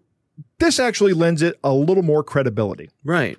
this 0.58 0.78
actually 0.78 1.12
lends 1.12 1.42
it 1.42 1.58
a 1.64 1.72
little 1.72 2.02
more 2.02 2.22
credibility. 2.22 2.90
Right. 3.04 3.38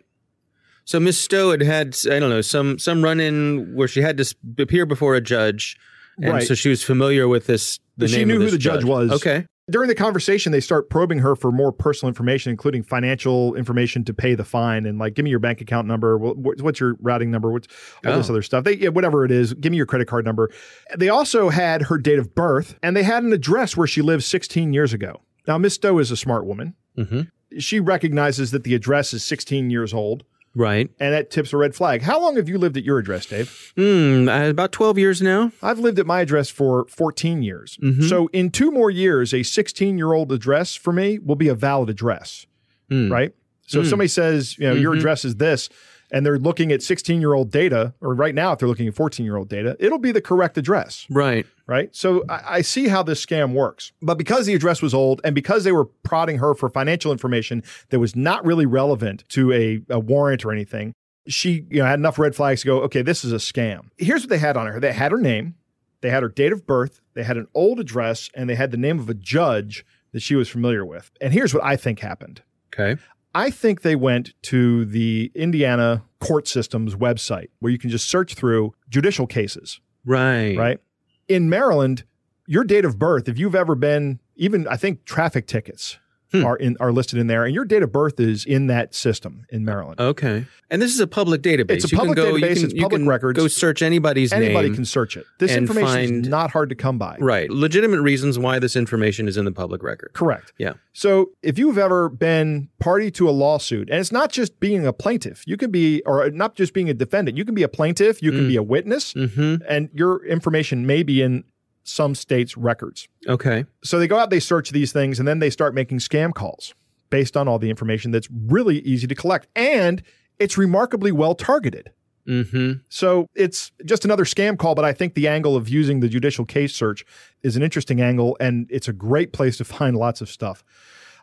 So 0.85 0.99
Miss 0.99 1.19
Stowe 1.19 1.51
had 1.51 1.61
had 1.61 1.97
I 2.09 2.19
don't 2.19 2.29
know 2.29 2.41
some 2.41 2.77
some 2.79 3.03
run 3.03 3.19
in 3.19 3.73
where 3.75 3.87
she 3.87 4.01
had 4.01 4.17
to 4.17 4.35
appear 4.59 4.85
before 4.85 5.15
a 5.15 5.21
judge, 5.21 5.77
and 6.17 6.33
Right. 6.33 6.43
so 6.47 6.53
she 6.53 6.69
was 6.69 6.83
familiar 6.83 7.27
with 7.27 7.47
this. 7.47 7.79
The 7.97 8.07
She 8.07 8.25
knew 8.25 8.39
who 8.39 8.49
the 8.51 8.57
judge 8.57 8.83
was. 8.83 9.11
Okay. 9.11 9.45
During 9.71 9.87
the 9.87 9.95
conversation, 9.95 10.51
they 10.51 10.59
start 10.59 10.91
probing 10.91 11.17
her 11.19 11.35
for 11.35 11.51
more 11.51 11.71
personal 11.71 12.09
information, 12.09 12.51
including 12.51 12.83
financial 12.83 13.55
information 13.55 14.03
to 14.03 14.13
pay 14.13 14.35
the 14.35 14.43
fine, 14.43 14.85
and 14.85 14.99
like, 14.99 15.15
give 15.15 15.23
me 15.23 15.31
your 15.31 15.39
bank 15.39 15.59
account 15.59 15.87
number. 15.87 16.19
Wh- 16.19 16.33
wh- 16.35 16.61
What's 16.63 16.79
your 16.79 16.97
routing 17.01 17.31
number? 17.31 17.51
What's 17.51 17.67
all 18.05 18.15
this 18.15 18.29
Oh. 18.29 18.33
other 18.33 18.43
stuff? 18.43 18.63
They, 18.63 18.75
yeah, 18.75 18.89
whatever 18.89 19.25
it 19.25 19.31
is, 19.31 19.55
give 19.55 19.71
me 19.71 19.77
your 19.77 19.87
credit 19.87 20.07
card 20.07 20.23
number. 20.23 20.51
They 20.95 21.09
also 21.09 21.49
had 21.49 21.81
her 21.83 21.97
date 21.97 22.19
of 22.19 22.35
birth, 22.35 22.77
and 22.83 22.95
they 22.95 23.01
had 23.01 23.23
an 23.23 23.33
address 23.33 23.75
where 23.75 23.87
she 23.87 24.03
lived 24.03 24.23
16 24.23 24.71
years 24.71 24.93
ago. 24.93 25.21
Now, 25.47 25.57
Miss 25.57 25.73
Stowe 25.73 25.97
is 25.97 26.11
a 26.11 26.17
smart 26.17 26.45
woman. 26.45 26.75
hmm 26.95 27.21
She 27.57 27.79
recognizes 27.79 28.51
that 28.51 28.65
the 28.65 28.75
address 28.75 29.15
is 29.15 29.23
16 29.23 29.71
years 29.71 29.95
old, 29.95 30.25
Right. 30.55 30.89
and 30.99 31.13
that 31.13 31.29
tips 31.31 31.51
a 31.53 31.57
red 31.57 31.75
flag. 31.75 32.01
How 32.01 32.19
long 32.21 32.37
have 32.37 32.47
you 32.47 32.57
lived 32.57 32.77
at 32.77 32.83
your 32.85 32.97
address, 32.97 33.25
Dave? 33.25 33.73
Hmm. 33.75 34.29
uh, 34.29 34.49
about 34.49 34.71
twelve 34.71 34.97
years 34.97 35.21
now. 35.21 35.51
I've 35.61 35.79
lived 35.79 35.99
at 35.99 36.05
my 36.05 36.21
address 36.21 36.49
for 36.49 36.85
14 36.87 37.43
years. 37.43 37.77
Mhm. 37.83 38.07
So 38.07 38.27
in 38.31 38.49
two 38.51 38.71
more 38.71 38.89
years, 38.89 39.33
a 39.33 39.43
16 39.43 39.97
year 39.97 40.13
old 40.13 40.31
address 40.31 40.73
for 40.75 40.93
me 40.93 41.19
will 41.19 41.35
be 41.35 41.49
a 41.49 41.55
valid 41.55 41.89
address, 41.89 42.45
Hmm. 42.89 43.11
right? 43.11 43.33
So 43.67 43.79
if 43.81 43.87
Mm. 43.87 43.89
somebody 43.89 44.07
says, 44.07 44.57
you 44.57 44.67
know, 44.67 44.73
your 44.75 44.93
Mhm. 44.93 44.99
address 44.99 45.25
is 45.25 45.35
this, 45.37 45.69
and 46.11 46.23
they're 46.25 46.37
looking 46.39 46.71
at 46.71 46.81
16 46.83 47.19
year 47.19 47.33
old 47.33 47.51
data, 47.51 47.93
or 47.99 48.13
right 48.13 48.35
now, 48.35 48.53
if 48.53 48.59
they're 48.59 48.69
looking 48.69 48.87
at 48.87 48.93
14 48.93 49.25
year 49.25 49.35
old 49.37 49.49
data, 49.49 49.75
it'll 49.79 49.97
be 49.99 50.11
the 50.11 50.21
correct 50.21 50.57
address, 50.57 51.05
Right. 51.09 51.45
Right? 51.67 51.95
So 51.95 52.23
I, 52.29 52.41
I 52.57 52.61
see 52.61 52.87
how 52.87 53.03
this 53.03 53.25
scam 53.25 53.53
works. 53.53 53.91
But 54.01 54.17
because 54.17 54.45
the 54.45 54.53
address 54.53 54.81
was 54.81 54.93
old 54.93 55.21
and 55.23 55.33
because 55.35 55.63
they 55.63 55.71
were 55.71 55.85
prodding 55.85 56.37
her 56.37 56.53
for 56.53 56.69
financial 56.69 57.11
information 57.11 57.63
that 57.89 57.99
was 57.99 58.15
not 58.15 58.45
really 58.45 58.65
relevant 58.65 59.23
to 59.29 59.51
a, 59.51 59.81
a 59.89 59.99
warrant 59.99 60.45
or 60.45 60.51
anything, 60.51 60.93
she 61.27 61.65
you 61.69 61.79
know 61.79 61.85
had 61.85 61.99
enough 61.99 62.19
red 62.19 62.35
flags 62.35 62.61
to 62.61 62.67
go, 62.67 62.81
okay, 62.81 63.01
this 63.01 63.25
is 63.25 63.31
a 63.31 63.37
scam. 63.37 63.89
Here's 63.97 64.21
what 64.21 64.29
they 64.29 64.37
had 64.37 64.57
on 64.57 64.67
her. 64.67 64.79
They 64.79 64.93
had 64.93 65.11
her 65.11 65.17
name, 65.19 65.55
they 66.01 66.09
had 66.11 66.21
her 66.23 66.29
date 66.29 66.51
of 66.51 66.67
birth, 66.67 67.01
they 67.15 67.23
had 67.23 67.37
an 67.37 67.47
old 67.55 67.79
address, 67.79 68.29
and 68.35 68.49
they 68.49 68.55
had 68.55 68.71
the 68.71 68.77
name 68.77 68.99
of 68.99 69.09
a 69.09 69.15
judge 69.15 69.85
that 70.11 70.21
she 70.21 70.35
was 70.35 70.47
familiar 70.47 70.85
with. 70.85 71.09
And 71.19 71.33
here's 71.33 71.53
what 71.53 71.63
I 71.63 71.75
think 71.77 71.99
happened. 71.99 72.41
Okay. 72.73 73.01
I 73.33 73.49
think 73.49 73.81
they 73.81 73.95
went 73.97 74.33
to 74.43 74.85
the 74.85 75.29
Indiana 75.35 76.03
court 76.21 76.47
system's 76.47 76.95
website 76.95 77.49
where 77.59 77.69
you 77.71 77.77
can 77.77 77.89
just 77.89 78.07
search 78.09 78.33
through 78.35 78.73
judicial 78.87 79.27
cases, 79.27 79.81
Right. 80.05 80.55
right? 80.57 80.79
In 81.27 81.49
Maryland, 81.49 82.03
your 82.45 82.63
date 82.63 82.85
of 82.85 82.99
birth, 82.99 83.27
if 83.27 83.39
you've 83.39 83.55
ever 83.55 83.75
been, 83.75 84.19
even 84.35 84.67
I 84.67 84.77
think 84.77 85.05
traffic 85.05 85.47
tickets 85.47 85.97
Hmm. 86.31 86.43
are 86.43 86.55
in 86.57 86.75
are 86.79 86.91
listed 86.91 87.19
in 87.19 87.27
there, 87.27 87.45
and 87.45 87.53
your 87.53 87.65
date 87.65 87.83
of 87.83 87.91
birth 87.91 88.19
is 88.19 88.45
in 88.45 88.67
that 88.67 88.95
system 88.95 89.45
in 89.51 89.63
Maryland. 89.63 89.99
Okay. 89.99 90.45
And 90.71 90.81
this 90.81 90.93
is 90.93 90.99
a 90.99 91.05
public 91.07 91.41
database. 91.43 91.75
It's 91.75 91.85
a 91.85 91.87
You 91.89 91.89
can 91.89 91.99
public 91.99 92.15
go- 92.15 92.35
you 92.35 92.43
database, 92.43 92.53
can- 92.55 92.63
it's 92.65 92.73
public 92.81 93.05
records. 93.07 93.37
Go 93.37 93.47
search 93.47 93.81
anybody's 93.83 94.31
name. 94.31 94.43
Anybody 94.43 94.69
name. 94.69 94.75
can 94.75 94.85
search 94.85 95.15
it. 95.17 95.25
This 95.37 95.55
information 95.55 95.87
find- 95.87 96.25
is 96.25 96.27
not 96.29 96.49
hard 96.51 96.69
to 96.69 96.75
come 96.75 96.97
by. 96.97 97.17
Right. 97.19 97.49
Legitimate 97.49 98.01
reasons 98.01 98.39
why 98.39 98.57
this 98.59 98.75
information 98.75 99.27
is 99.27 99.37
in 99.37 99.45
the 99.45 99.51
public 99.51 99.83
record. 99.83 100.11
Correct. 100.13 100.51
Yeah. 100.57 100.73
So 100.93 101.29
if 101.43 101.59
you've 101.59 101.77
ever 101.77 102.09
been 102.09 102.69
party 102.79 103.11
to 103.11 103.29
a 103.29 103.31
lawsuit, 103.31 103.89
and 103.91 103.99
it's 103.99 104.11
not 104.11 104.31
just 104.31 104.59
being 104.59 104.85
a 104.87 104.93
plaintiff, 104.93 105.43
you 105.45 105.57
can 105.57 105.69
be, 105.69 106.01
or 106.07 106.29
not 106.31 106.55
just 106.55 106.73
being 106.73 106.89
a 106.89 106.93
defendant, 106.95 107.37
you 107.37 107.45
can 107.45 107.53
be 107.53 107.63
a 107.63 107.67
plaintiff, 107.69 108.23
you 108.23 108.31
can 108.31 108.45
Mm. 108.45 108.47
be 108.47 108.55
a 108.55 108.63
witness, 108.63 109.13
Mm-hmm. 109.13 109.57
and 109.69 109.89
your 109.93 110.25
information 110.25 110.85
may 110.87 111.03
be 111.03 111.21
in 111.21 111.43
some 111.85 112.15
states' 112.15 112.57
records. 112.57 113.07
Okay. 113.27 113.65
So 113.83 113.99
they 113.99 114.07
go 114.07 114.17
out, 114.19 114.29
they 114.29 114.39
search 114.39 114.71
these 114.71 114.91
things, 114.91 115.19
and 115.19 115.27
then 115.27 115.39
they 115.39 115.49
start 115.49 115.73
making 115.73 115.99
scam 115.99 116.33
calls 116.33 116.73
based 117.09 117.37
on 117.37 117.47
all 117.47 117.59
the 117.59 117.69
information 117.69 118.11
that's 118.11 118.27
really 118.31 118.79
easy 118.79 119.07
to 119.07 119.15
collect. 119.15 119.47
And 119.55 120.01
it's 120.39 120.57
remarkably 120.57 121.11
well 121.11 121.35
targeted. 121.35 121.91
Mm-hmm. 122.27 122.79
So 122.89 123.27
it's 123.35 123.71
just 123.85 124.03
another 124.03 124.23
scam 124.25 124.57
call, 124.57 124.73
but 124.73 124.83
I 124.83 124.93
think 124.93 125.13
the 125.13 125.27
angle 125.27 125.55
of 125.55 125.69
using 125.69 125.99
the 125.99 126.09
judicial 126.09 126.43
case 126.43 126.73
search 126.73 127.05
is 127.43 127.55
an 127.55 127.61
interesting 127.61 128.01
angle, 128.01 128.35
and 128.39 128.65
it's 128.71 128.87
a 128.87 128.93
great 128.93 129.31
place 129.31 129.57
to 129.57 129.63
find 129.63 129.95
lots 129.95 130.21
of 130.21 130.29
stuff. 130.29 130.63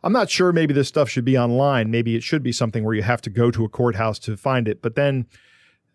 I'm 0.04 0.12
not 0.12 0.30
sure 0.30 0.52
maybe 0.52 0.72
this 0.74 0.88
stuff 0.88 1.08
should 1.08 1.24
be 1.24 1.36
online. 1.36 1.90
Maybe 1.90 2.14
it 2.16 2.22
should 2.22 2.42
be 2.42 2.52
something 2.52 2.84
where 2.84 2.94
you 2.94 3.02
have 3.02 3.20
to 3.22 3.30
go 3.30 3.50
to 3.50 3.64
a 3.64 3.68
courthouse 3.68 4.18
to 4.20 4.36
find 4.36 4.66
it. 4.68 4.80
But 4.82 4.94
then 4.94 5.26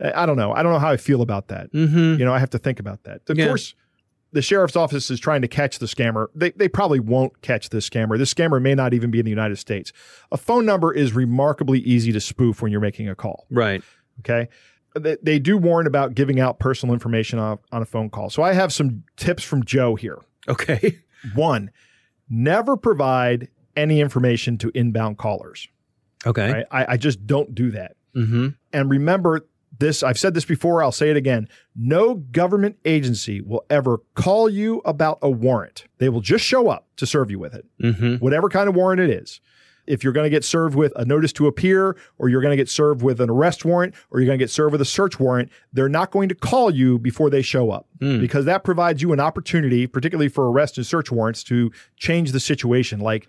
I 0.01 0.25
don't 0.25 0.37
know. 0.37 0.51
I 0.53 0.61
don't 0.63 0.71
know 0.73 0.79
how 0.79 0.91
I 0.91 0.97
feel 0.97 1.21
about 1.21 1.47
that. 1.47 1.71
Mm-hmm. 1.73 2.19
You 2.19 2.25
know, 2.25 2.33
I 2.33 2.39
have 2.39 2.49
to 2.51 2.59
think 2.59 2.79
about 2.79 3.03
that. 3.03 3.21
Of 3.29 3.37
Yeah. 3.37 3.47
course, 3.47 3.75
the 4.31 4.41
sheriff's 4.41 4.75
office 4.75 5.09
is 5.09 5.19
trying 5.19 5.41
to 5.41 5.47
catch 5.47 5.79
the 5.79 5.85
scammer. 5.85 6.27
They, 6.35 6.51
they 6.51 6.67
probably 6.67 6.99
won't 6.99 7.41
catch 7.41 7.69
this 7.69 7.89
scammer. 7.89 8.17
This 8.17 8.33
scammer 8.33 8.61
may 8.61 8.75
not 8.75 8.93
even 8.93 9.09
be 9.11 9.19
in 9.19 9.25
the 9.25 9.31
United 9.31 9.57
States. 9.57 9.93
A 10.31 10.37
phone 10.37 10.65
number 10.65 10.93
is 10.93 11.13
remarkably 11.13 11.79
easy 11.79 12.11
to 12.11 12.19
spoof 12.19 12.61
when 12.61 12.71
you're 12.71 12.81
making 12.81 13.07
a 13.07 13.15
call. 13.15 13.47
Right. 13.49 13.83
Okay. 14.19 14.49
They, 14.95 15.17
they 15.21 15.39
do 15.39 15.57
warn 15.57 15.87
about 15.87 16.15
giving 16.15 16.39
out 16.39 16.59
personal 16.59 16.93
information 16.93 17.39
on, 17.39 17.59
on 17.71 17.81
a 17.81 17.85
phone 17.85 18.09
call. 18.09 18.29
So 18.29 18.43
I 18.43 18.53
have 18.53 18.73
some 18.73 19.03
tips 19.15 19.43
from 19.43 19.63
Joe 19.63 19.95
here. 19.95 20.19
Okay. 20.47 20.99
One, 21.35 21.71
never 22.29 22.75
provide 22.75 23.49
any 23.75 24.01
information 24.01 24.57
to 24.57 24.71
inbound 24.73 25.17
callers. 25.17 25.67
Okay. 26.25 26.51
Right? 26.51 26.65
I, 26.71 26.93
I 26.93 26.97
just 26.97 27.25
don't 27.25 27.53
do 27.55 27.71
that. 27.71 27.95
Mm-hmm. 28.15 28.49
And 28.73 28.89
remember 28.89 29.47
this, 29.79 30.03
I've 30.03 30.17
said 30.19 30.33
this 30.33 30.45
before, 30.45 30.81
I'll 30.83 30.91
say 30.91 31.09
it 31.09 31.17
again. 31.17 31.47
No 31.75 32.15
government 32.15 32.77
agency 32.85 33.41
will 33.41 33.65
ever 33.69 33.99
call 34.15 34.49
you 34.49 34.81
about 34.85 35.19
a 35.21 35.29
warrant. 35.29 35.85
They 35.99 36.09
will 36.09 36.21
just 36.21 36.43
show 36.43 36.69
up 36.69 36.87
to 36.97 37.05
serve 37.05 37.29
you 37.31 37.39
with 37.39 37.53
it, 37.53 37.65
Mm-hmm. 37.81 38.15
whatever 38.15 38.49
kind 38.49 38.67
of 38.69 38.75
warrant 38.75 39.01
it 39.01 39.09
is. 39.09 39.39
if 39.85 40.03
you're 40.03 40.11
going 40.11 40.25
to 40.25 40.29
get 40.29 40.43
served 40.43 40.75
with 40.75 40.91
a 40.97 41.05
notice 41.05 41.31
to 41.31 41.47
appear, 41.47 41.95
or 42.17 42.27
you're 42.27 42.41
going 42.41 42.51
to 42.51 42.57
get 42.61 42.67
served 42.69 43.01
with 43.01 43.21
an 43.21 43.29
arrest 43.29 43.63
warrant, 43.63 43.95
or 44.11 44.19
you're 44.19 44.25
going 44.27 44.37
to 44.37 44.43
get 44.43 44.49
served 44.49 44.73
with 44.73 44.81
a 44.81 44.85
search 44.85 45.17
warrant, 45.17 45.49
they're 45.71 45.87
not 45.87 46.11
going 46.11 46.27
to 46.27 46.35
call 46.35 46.69
you 46.69 46.99
before 46.99 47.29
they 47.29 47.41
show 47.41 47.71
up 47.71 47.87
because 47.99 48.43
that 48.43 48.65
provides 48.65 49.01
you 49.01 49.13
an 49.13 49.19
opportunity, 49.21 49.87
particularly 49.87 50.27
for 50.27 50.51
arrest 50.51 50.77
and 50.77 50.85
search 50.85 51.09
warrants, 51.09 51.41
to 51.43 51.71
change 51.95 52.33
the 52.33 52.39
situation, 52.41 52.99
like 52.99 53.27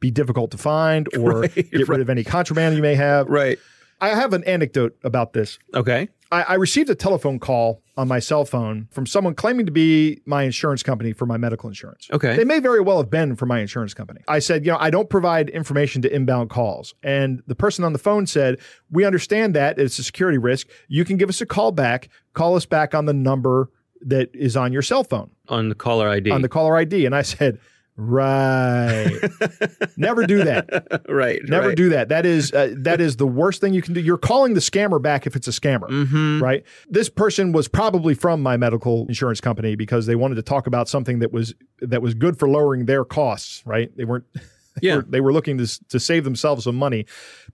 be 0.00 0.10
difficult 0.10 0.50
to 0.50 0.58
find 0.58 1.08
or 1.16 1.40
Right, 1.42 1.54
get 1.70 1.88
rid 1.88 2.00
of 2.00 2.10
any 2.10 2.24
contraband 2.24 2.74
you 2.74 2.82
may 2.82 2.96
have. 2.96 3.28
Right. 3.28 3.58
I 4.00 4.08
have 4.10 4.32
an 4.32 4.44
anecdote 4.44 4.96
about 5.04 5.32
this. 5.32 5.58
Okay. 5.74 6.08
I, 6.32 6.42
I 6.42 6.54
received 6.54 6.88
a 6.90 6.94
telephone 6.94 7.38
call 7.38 7.82
on 7.96 8.06
my 8.08 8.18
cell 8.20 8.44
phone 8.44 8.86
from 8.92 9.04
someone 9.04 9.34
claiming 9.34 9.66
to 9.66 9.72
be 9.72 10.20
my 10.26 10.44
insurance 10.44 10.82
company 10.82 11.12
for 11.12 11.26
my 11.26 11.36
medical 11.36 11.68
insurance. 11.68 12.08
Okay. 12.12 12.36
They 12.36 12.44
may 12.44 12.60
very 12.60 12.80
well 12.80 12.98
have 12.98 13.10
been 13.10 13.34
for 13.36 13.46
my 13.46 13.58
insurance 13.58 13.92
company. 13.94 14.20
I 14.28 14.38
said, 14.38 14.64
you 14.64 14.70
know, 14.72 14.78
I 14.80 14.90
don't 14.90 15.10
provide 15.10 15.50
information 15.50 16.00
to 16.02 16.14
inbound 16.14 16.48
calls. 16.48 16.94
And 17.02 17.42
the 17.46 17.54
person 17.56 17.84
on 17.84 17.92
the 17.92 17.98
phone 17.98 18.26
said, 18.26 18.58
we 18.90 19.04
understand 19.04 19.54
that 19.56 19.78
it's 19.78 19.98
a 19.98 20.04
security 20.04 20.38
risk. 20.38 20.68
You 20.88 21.04
can 21.04 21.16
give 21.16 21.28
us 21.28 21.40
a 21.40 21.46
call 21.46 21.72
back. 21.72 22.08
Call 22.32 22.54
us 22.54 22.64
back 22.64 22.94
on 22.94 23.06
the 23.06 23.12
number 23.12 23.70
that 24.02 24.30
is 24.34 24.56
on 24.56 24.72
your 24.72 24.82
cell 24.82 25.04
phone, 25.04 25.30
On 25.48 25.68
the 25.68 25.74
caller 25.74 26.08
ID. 26.08 26.30
on 26.30 26.40
the 26.42 26.48
caller 26.48 26.76
ID. 26.76 27.04
And 27.04 27.14
I 27.14 27.20
said, 27.22 27.58
right. 28.00 29.20
Never 29.96 30.26
do 30.26 30.44
that. 30.44 31.00
right. 31.08 31.40
Never 31.44 31.68
right. 31.68 31.76
do 31.76 31.90
that. 31.90 32.08
That 32.08 32.26
is 32.26 32.52
uh, 32.52 32.74
that 32.78 33.00
is 33.00 33.16
the 33.16 33.26
worst 33.26 33.60
thing 33.60 33.74
you 33.74 33.82
can 33.82 33.94
do. 33.94 34.00
You're 34.00 34.18
calling 34.18 34.54
the 34.54 34.60
scammer 34.60 35.00
back 35.00 35.26
if 35.26 35.36
it's 35.36 35.48
a 35.48 35.50
scammer, 35.52 35.88
Mm-hmm. 35.88 36.42
right? 36.42 36.64
This 36.88 37.08
person 37.08 37.52
was 37.52 37.68
probably 37.68 38.14
from 38.14 38.42
my 38.42 38.56
medical 38.56 39.06
insurance 39.08 39.40
company 39.40 39.74
because 39.76 40.06
they 40.06 40.16
wanted 40.16 40.36
to 40.36 40.42
talk 40.42 40.66
about 40.66 40.88
something 40.88 41.18
that 41.20 41.32
was 41.32 41.54
that 41.80 42.02
was 42.02 42.14
good 42.14 42.38
for 42.38 42.48
lowering 42.48 42.86
their 42.86 43.04
costs, 43.04 43.62
right? 43.66 43.94
They 43.96 44.04
weren't. 44.04 44.24
They 44.80 44.86
Yeah. 44.86 44.96
were, 44.96 45.02
they 45.02 45.20
were 45.20 45.32
looking 45.32 45.58
to 45.58 45.88
to 45.88 45.98
save 45.98 46.22
themselves 46.22 46.62
some 46.64 46.76
money 46.76 47.04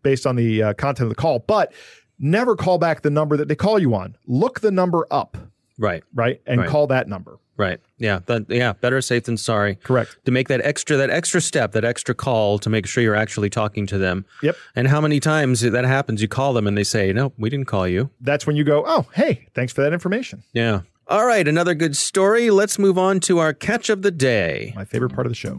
based 0.03 0.27
on 0.27 0.37
the 0.37 0.63
uh, 0.63 0.75
content 0.75 1.05
of 1.07 1.09
the 1.09 1.15
call, 1.21 1.39
but 1.41 1.73
never 2.19 2.55
call 2.55 2.77
back 2.77 3.01
the 3.01 3.11
number 3.11 3.39
that 3.39 3.49
they 3.49 3.55
call 3.57 3.79
you 3.79 3.95
on. 3.95 4.17
Look 4.27 4.61
the 4.61 4.71
number 4.71 5.07
up, 5.11 5.39
Right. 5.79 6.03
right, 6.15 6.41
and 6.47 6.61
Right. 6.61 6.69
call 6.69 6.87
that 6.89 7.09
number. 7.09 7.39
Right. 7.59 7.81
Yeah. 7.97 8.21
That, 8.27 8.51
yeah. 8.51 8.75
Better 8.75 9.01
safe 9.01 9.25
than 9.25 9.39
sorry. 9.39 9.77
Correct. 9.77 10.15
To 10.27 10.31
make 10.31 10.49
that 10.49 10.61
extra 10.63 10.99
that 10.99 11.09
extra 11.09 11.41
step, 11.41 11.73
that 11.73 11.87
extra 11.87 12.15
call 12.15 12.59
to 12.59 12.69
make 12.69 12.87
sure 12.87 13.03
you're 13.03 13.15
actually 13.15 13.49
talking 13.49 13.87
to 13.87 13.97
them. 13.97 14.27
Yep. 14.43 14.57
And 14.75 14.89
how 14.89 15.01
many 15.01 15.21
times 15.21 15.63
that 15.63 15.85
happens? 15.87 16.21
You 16.21 16.29
call 16.29 16.53
them 16.53 16.67
and 16.67 16.77
they 16.77 16.85
say, 16.85 17.15
"No, 17.15 17.33
we 17.39 17.49
didn't 17.49 17.65
call 17.67 17.89
you." 17.89 18.11
That's 18.21 18.47
when 18.47 18.57
you 18.57 18.65
go, 18.65 18.85
oh, 18.87 19.07
hey, 19.15 19.47
thanks 19.55 19.73
for 19.73 19.81
that 19.81 19.95
information. 19.95 20.43
Yeah. 20.53 20.83
All 21.09 21.25
right. 21.25 21.49
Another 21.49 21.75
good 21.75 21.97
story. 21.97 22.51
Let's 22.51 22.79
move 22.79 22.99
on 22.99 23.21
to 23.21 23.39
our 23.39 23.55
catch 23.55 23.89
of 23.89 24.03
the 24.03 24.11
day. 24.11 24.75
My 24.77 24.85
favorite 24.85 25.15
part 25.15 25.27
of 25.27 25.31
the 25.31 25.35
show. 25.37 25.59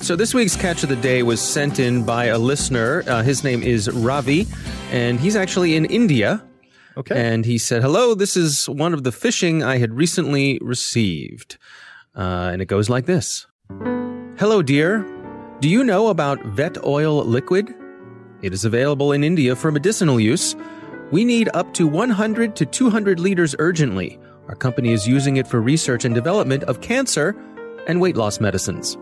So 0.00 0.16
this 0.16 0.32
week's 0.32 0.56
catch 0.56 0.82
of 0.82 0.88
the 0.88 0.96
day 0.96 1.22
was 1.22 1.38
sent 1.38 1.78
in 1.78 2.02
by 2.02 2.26
a 2.26 2.38
listener. 2.38 3.02
Uh, 3.06 3.22
his 3.22 3.44
name 3.44 3.62
is 3.62 3.90
Ravi, 3.90 4.46
and 4.90 5.20
he's 5.20 5.36
actually 5.36 5.76
in 5.76 5.84
India. 5.84 6.42
Okay. 6.98 7.14
And 7.14 7.44
he 7.44 7.58
said, 7.58 7.82
Hello, 7.82 8.14
this 8.14 8.36
is 8.36 8.68
one 8.68 8.92
of 8.92 9.04
the 9.04 9.10
phishing 9.10 9.64
I 9.64 9.78
had 9.78 9.94
recently 9.94 10.58
received. 10.60 11.56
Uh, 12.16 12.50
and 12.52 12.60
it 12.60 12.66
goes 12.66 12.90
like 12.90 13.06
this 13.06 13.46
Hello, 14.36 14.62
dear. 14.62 15.06
Do 15.60 15.68
you 15.68 15.84
know 15.84 16.08
about 16.08 16.44
vet 16.44 16.84
oil 16.84 17.24
liquid? 17.24 17.72
It 18.42 18.52
is 18.52 18.64
available 18.64 19.12
in 19.12 19.22
India 19.22 19.54
for 19.54 19.70
medicinal 19.70 20.18
use. 20.18 20.56
We 21.12 21.24
need 21.24 21.48
up 21.54 21.72
to 21.74 21.86
100 21.86 22.56
to 22.56 22.66
200 22.66 23.20
liters 23.20 23.54
urgently. 23.58 24.18
Our 24.48 24.54
company 24.54 24.92
is 24.92 25.06
using 25.06 25.36
it 25.36 25.46
for 25.46 25.60
research 25.60 26.04
and 26.04 26.14
development 26.14 26.64
of 26.64 26.80
cancer 26.80 27.36
and 27.86 28.00
weight 28.00 28.16
loss 28.16 28.40
medicines. 28.40 28.96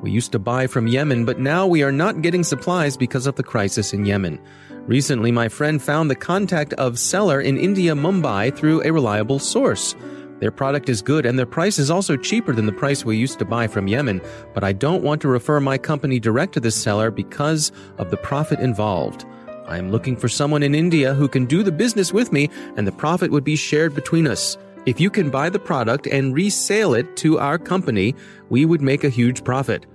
We 0.00 0.10
used 0.10 0.32
to 0.32 0.38
buy 0.38 0.66
from 0.66 0.88
Yemen, 0.88 1.24
but 1.24 1.38
now 1.38 1.66
we 1.66 1.82
are 1.82 1.92
not 1.92 2.22
getting 2.22 2.42
supplies 2.42 2.96
because 2.96 3.26
of 3.26 3.36
the 3.36 3.42
crisis 3.42 3.92
in 3.92 4.04
Yemen. 4.04 4.40
Recently, 4.86 5.30
my 5.30 5.48
friend 5.48 5.80
found 5.80 6.10
the 6.10 6.16
contact 6.16 6.72
of 6.74 6.98
seller 6.98 7.40
in 7.40 7.56
India, 7.56 7.94
Mumbai, 7.94 8.54
through 8.54 8.82
a 8.82 8.92
reliable 8.92 9.38
source. 9.38 9.94
Their 10.40 10.50
product 10.50 10.88
is 10.88 11.02
good 11.02 11.24
and 11.24 11.38
their 11.38 11.46
price 11.46 11.78
is 11.78 11.88
also 11.88 12.16
cheaper 12.16 12.52
than 12.52 12.66
the 12.66 12.72
price 12.72 13.04
we 13.04 13.16
used 13.16 13.38
to 13.38 13.44
buy 13.44 13.68
from 13.68 13.86
Yemen, 13.86 14.20
but 14.54 14.64
I 14.64 14.72
don't 14.72 15.04
want 15.04 15.22
to 15.22 15.28
refer 15.28 15.60
my 15.60 15.78
company 15.78 16.18
direct 16.18 16.54
to 16.54 16.60
this 16.60 16.74
seller 16.74 17.12
because 17.12 17.70
of 17.98 18.10
the 18.10 18.16
profit 18.16 18.58
involved. 18.58 19.24
I 19.68 19.78
am 19.78 19.92
looking 19.92 20.16
for 20.16 20.28
someone 20.28 20.64
in 20.64 20.74
India 20.74 21.14
who 21.14 21.28
can 21.28 21.46
do 21.46 21.62
the 21.62 21.70
business 21.70 22.12
with 22.12 22.32
me 22.32 22.50
and 22.76 22.84
the 22.84 22.90
profit 22.90 23.30
would 23.30 23.44
be 23.44 23.54
shared 23.54 23.94
between 23.94 24.26
us. 24.26 24.58
If 24.84 25.00
you 25.00 25.10
can 25.10 25.30
buy 25.30 25.48
the 25.48 25.60
product 25.60 26.08
and 26.08 26.34
resale 26.34 26.94
it 26.94 27.16
to 27.18 27.38
our 27.38 27.56
company, 27.56 28.16
we 28.50 28.64
would 28.64 28.82
make 28.82 29.04
a 29.04 29.08
huge 29.08 29.44
profit. 29.44 29.86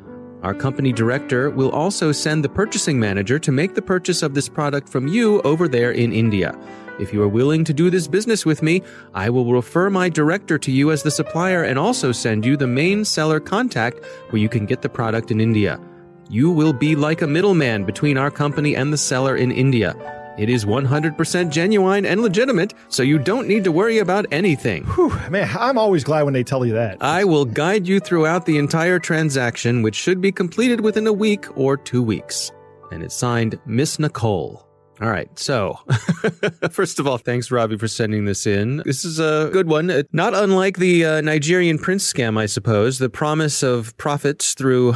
Our 0.44 0.54
company 0.54 0.94
director 0.94 1.50
will 1.50 1.72
also 1.72 2.12
send 2.12 2.44
the 2.44 2.50
purchasing 2.50 3.00
manager 3.00 3.40
to 3.40 3.52
make 3.52 3.74
the 3.74 3.82
purchase 3.82 4.22
of 4.22 4.36
this 4.36 4.48
product 4.48 4.88
from 4.88 5.08
you 5.08 5.42
over 5.42 5.68
there 5.68 5.92
in 5.92 6.14
India. 6.14 6.56
If 7.00 7.12
you 7.12 7.22
are 7.24 7.28
willing 7.28 7.64
to 7.64 7.74
do 7.74 7.90
this 7.90 8.08
business 8.08 8.46
with 8.46 8.62
me, 8.62 8.84
I 9.14 9.30
will 9.30 9.52
refer 9.52 9.90
my 9.90 10.10
director 10.10 10.58
to 10.60 10.72
you 10.72 10.92
as 10.92 11.04
the 11.04 11.12
supplier 11.12 11.64
and 11.64 11.78
also 11.78 12.12
send 12.12 12.46
you 12.46 12.56
the 12.56 12.68
main 12.68 13.04
seller 13.04 13.40
contact 13.40 14.04
where 14.30 14.42
you 14.42 14.50
can 14.50 14.66
get 14.66 14.82
the 14.82 14.90
product 14.90 15.32
in 15.32 15.42
India. 15.42 15.80
You 16.30 16.52
will 16.52 16.74
be 16.74 16.96
like 16.96 17.22
a 17.22 17.28
middleman 17.28 17.84
between 17.84 18.18
our 18.18 18.32
company 18.32 18.76
and 18.76 18.92
the 18.92 18.98
seller 18.98 19.36
in 19.36 19.52
India. 19.52 19.96
It 20.38 20.50
is 20.50 20.66
100% 20.66 21.50
genuine 21.50 22.06
and 22.06 22.22
legitimate, 22.22 22.76
so 22.90 23.02
you 23.02 23.18
don't 23.18 23.48
need 23.48 23.64
to 23.64 23.72
worry 23.72 23.98
about 23.98 24.28
anything. 24.32 24.84
Whew, 24.86 25.10
man, 25.32 25.50
I'm 25.58 25.80
always 25.80 26.04
glad 26.04 26.24
when 26.24 26.34
they 26.34 26.44
tell 26.44 26.64
you 26.64 26.74
that. 26.74 26.98
I 27.02 27.24
will 27.24 27.46
guide 27.46 27.88
you 27.88 28.00
throughout 28.00 28.46
the 28.46 28.60
entire 28.60 29.00
transaction, 29.00 29.82
which 29.82 29.96
should 29.96 30.22
be 30.22 30.32
completed 30.32 30.82
within 30.82 31.08
a 31.08 31.14
week 31.14 31.46
or 31.58 31.76
two 31.76 32.04
weeks. 32.04 32.52
And 32.92 33.02
it's 33.02 33.16
signed 33.16 33.60
Miss 33.66 33.98
Nicole. 33.98 34.67
All 35.00 35.10
right. 35.10 35.30
So, 35.38 35.80
first 36.72 37.00
of 37.00 37.06
all, 37.08 37.18
thanks, 37.20 37.52
Robbie, 37.52 37.78
for 37.78 37.88
sending 37.88 38.26
this 38.26 38.48
in. 38.48 38.78
This 38.86 39.06
is 39.06 39.20
a 39.20 39.50
good 39.54 39.68
one. 39.68 39.92
Uh, 39.92 40.04
Not 40.12 40.34
unlike 40.34 40.78
the 40.78 41.06
uh, 41.06 41.22
Nigerian 41.22 41.78
prince 41.78 42.12
scam, 42.12 42.38
I 42.38 42.48
suppose. 42.48 42.98
The 42.98 43.10
promise 43.10 43.62
of 43.62 43.96
profits 43.98 44.54
through 44.56 44.96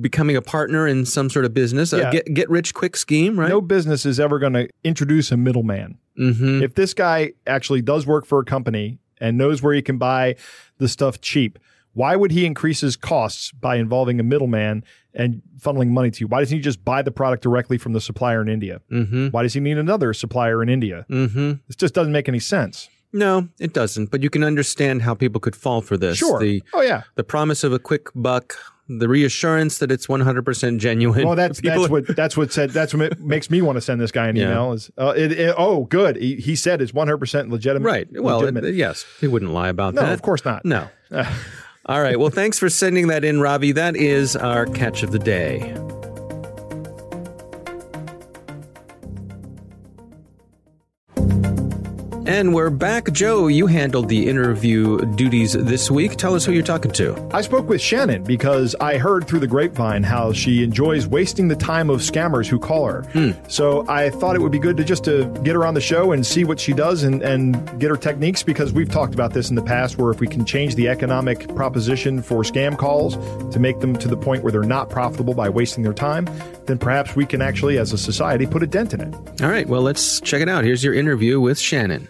becoming 0.00 0.36
a 0.36 0.42
partner 0.42 0.86
in 0.86 1.04
some 1.04 1.30
sort 1.30 1.44
of 1.44 1.52
business, 1.52 1.92
Yeah. 1.92 2.08
a 2.08 2.12
get, 2.12 2.32
get 2.32 2.48
rich 2.50 2.74
quick 2.74 2.96
scheme, 2.96 3.38
right? 3.38 3.48
No 3.48 3.60
business 3.60 4.06
is 4.06 4.20
ever 4.20 4.38
going 4.38 4.52
to 4.52 4.68
introduce 4.84 5.32
a 5.32 5.36
middleman. 5.36 5.98
Mm-hmm. 6.18 6.62
If 6.62 6.74
this 6.74 6.94
guy 6.94 7.32
actually 7.46 7.82
does 7.82 8.06
work 8.06 8.24
for 8.24 8.38
a 8.40 8.44
company 8.44 8.98
and 9.20 9.36
knows 9.36 9.62
where 9.62 9.74
he 9.74 9.82
can 9.82 9.98
buy 9.98 10.36
the 10.78 10.88
stuff 10.88 11.20
cheap, 11.20 11.58
why 11.94 12.14
would 12.16 12.30
he 12.30 12.46
increase 12.46 12.80
his 12.80 12.96
costs 12.96 13.50
by 13.52 13.76
involving 13.76 14.20
a 14.20 14.22
middleman 14.22 14.84
and 15.14 15.42
funneling 15.60 15.88
money 15.88 16.10
to 16.12 16.20
you? 16.20 16.26
Why 16.28 16.40
doesn't 16.40 16.56
he 16.56 16.62
just 16.62 16.84
buy 16.84 17.02
the 17.02 17.10
product 17.10 17.42
directly 17.42 17.78
from 17.78 17.92
the 17.92 18.00
supplier 18.00 18.40
in 18.40 18.48
India? 18.48 18.80
Mm-hmm. 18.92 19.28
Why 19.28 19.42
does 19.42 19.54
he 19.54 19.60
need 19.60 19.78
another 19.78 20.12
supplier 20.14 20.62
in 20.62 20.68
India? 20.68 21.06
Mm-hmm. 21.10 21.52
This 21.66 21.76
just 21.76 21.94
doesn't 21.94 22.12
make 22.12 22.28
any 22.28 22.38
sense. 22.40 22.88
No, 23.12 23.48
it 23.58 23.72
doesn't. 23.72 24.10
But 24.10 24.22
you 24.22 24.30
can 24.30 24.44
understand 24.44 25.02
how 25.02 25.14
people 25.14 25.40
could 25.40 25.56
fall 25.56 25.80
for 25.80 25.96
this. 25.96 26.18
Sure. 26.18 26.38
The, 26.38 26.62
oh 26.74 26.82
yeah. 26.82 27.02
the 27.14 27.24
promise 27.24 27.64
of 27.64 27.72
a 27.72 27.78
quick 27.78 28.08
buck, 28.14 28.54
the 28.86 29.08
reassurance 29.08 29.78
that 29.78 29.90
it's 29.90 30.06
100% 30.06 30.78
genuine. 30.78 31.26
Well, 31.26 31.34
that's 31.34 31.58
People- 31.62 31.80
that's 31.80 31.90
what 31.90 32.16
that's 32.16 32.36
what 32.36 32.52
said 32.52 32.70
that's 32.70 32.92
what 32.94 33.18
makes 33.18 33.50
me 33.50 33.62
want 33.62 33.76
to 33.76 33.80
send 33.80 33.98
this 34.00 34.12
guy 34.12 34.28
an 34.28 34.36
Yeah. 34.36 34.44
email. 34.50 34.72
Is 34.72 34.90
uh, 34.98 35.14
it, 35.16 35.32
it- 35.32 35.54
oh 35.56 35.84
good 35.84 36.16
he, 36.16 36.36
he 36.36 36.54
said 36.54 36.82
it's 36.82 36.92
one 36.92 37.06
hundred 37.08 37.18
percent 37.18 37.48
legitimate. 37.48 37.86
Right. 37.86 38.08
Well, 38.12 38.40
legitimate. 38.40 38.66
it- 38.66 38.74
yes, 38.74 39.06
he 39.20 39.26
wouldn't 39.26 39.52
lie 39.52 39.68
about 39.70 39.94
no, 39.94 40.02
that. 40.02 40.06
No, 40.08 40.12
of 40.12 40.20
course 40.22 40.44
not. 40.44 40.64
No. 40.66 40.88
All 41.88 42.02
right. 42.02 42.18
Well, 42.18 42.30
thanks 42.30 42.58
for 42.58 42.68
sending 42.68 43.06
that 43.06 43.24
in, 43.24 43.40
Robbie. 43.40 43.72
That 43.72 43.96
is 43.96 44.36
our 44.36 44.66
catch 44.66 45.02
of 45.02 45.10
the 45.10 45.18
day. 45.18 45.74
And 52.28 52.52
we're 52.52 52.68
back. 52.68 53.10
Joe, 53.12 53.46
you 53.46 53.66
handled 53.66 54.10
the 54.10 54.28
interview 54.28 54.98
duties 55.14 55.54
this 55.54 55.90
week. 55.90 56.16
Tell 56.16 56.34
us 56.34 56.44
who 56.44 56.52
you're 56.52 56.62
talking 56.62 56.90
to. 56.90 57.16
I 57.32 57.40
spoke 57.40 57.70
with 57.70 57.80
Shannon 57.80 58.22
because 58.22 58.76
I 58.82 58.98
heard 58.98 59.26
through 59.26 59.38
the 59.38 59.46
grapevine 59.46 60.02
how 60.02 60.34
she 60.34 60.62
enjoys 60.62 61.06
wasting 61.06 61.48
the 61.48 61.56
time 61.56 61.88
of 61.88 62.00
scammers 62.00 62.46
who 62.46 62.58
call 62.58 62.84
her. 62.84 63.02
Hmm. 63.14 63.30
So 63.48 63.88
I 63.88 64.10
thought 64.10 64.36
it 64.36 64.42
would 64.42 64.52
be 64.52 64.58
good 64.58 64.76
to 64.76 64.84
just 64.84 65.04
to 65.04 65.24
get 65.42 65.54
her 65.54 65.64
on 65.64 65.72
the 65.72 65.80
show 65.80 66.12
and 66.12 66.26
see 66.26 66.44
what 66.44 66.60
she 66.60 66.74
does 66.74 67.02
and, 67.02 67.22
and 67.22 67.80
get 67.80 67.88
her 67.88 67.96
techniques 67.96 68.42
because 68.42 68.74
we've 68.74 68.90
talked 68.90 69.14
about 69.14 69.32
this 69.32 69.48
in 69.48 69.56
the 69.56 69.62
past 69.62 69.96
where 69.96 70.10
if 70.10 70.20
we 70.20 70.26
can 70.26 70.44
change 70.44 70.74
the 70.74 70.86
economic 70.86 71.48
proposition 71.56 72.20
for 72.20 72.42
scam 72.42 72.76
calls 72.76 73.16
to 73.54 73.58
make 73.58 73.80
them 73.80 73.96
to 73.96 74.06
the 74.06 74.18
point 74.18 74.42
where 74.42 74.52
they're 74.52 74.64
not 74.64 74.90
profitable 74.90 75.32
by 75.32 75.48
wasting 75.48 75.82
their 75.82 75.94
time, 75.94 76.28
then 76.66 76.76
perhaps 76.76 77.16
we 77.16 77.24
can 77.24 77.40
actually 77.40 77.78
as 77.78 77.94
a 77.94 77.98
society 77.98 78.44
put 78.46 78.62
a 78.62 78.66
dent 78.66 78.92
in 78.92 79.00
it. 79.00 79.14
All 79.42 79.48
right. 79.48 79.66
Well, 79.66 79.80
let's 79.80 80.20
check 80.20 80.42
it 80.42 80.48
out. 80.50 80.62
Here's 80.62 80.84
your 80.84 80.92
interview 80.92 81.40
with 81.40 81.58
Shannon. 81.58 82.06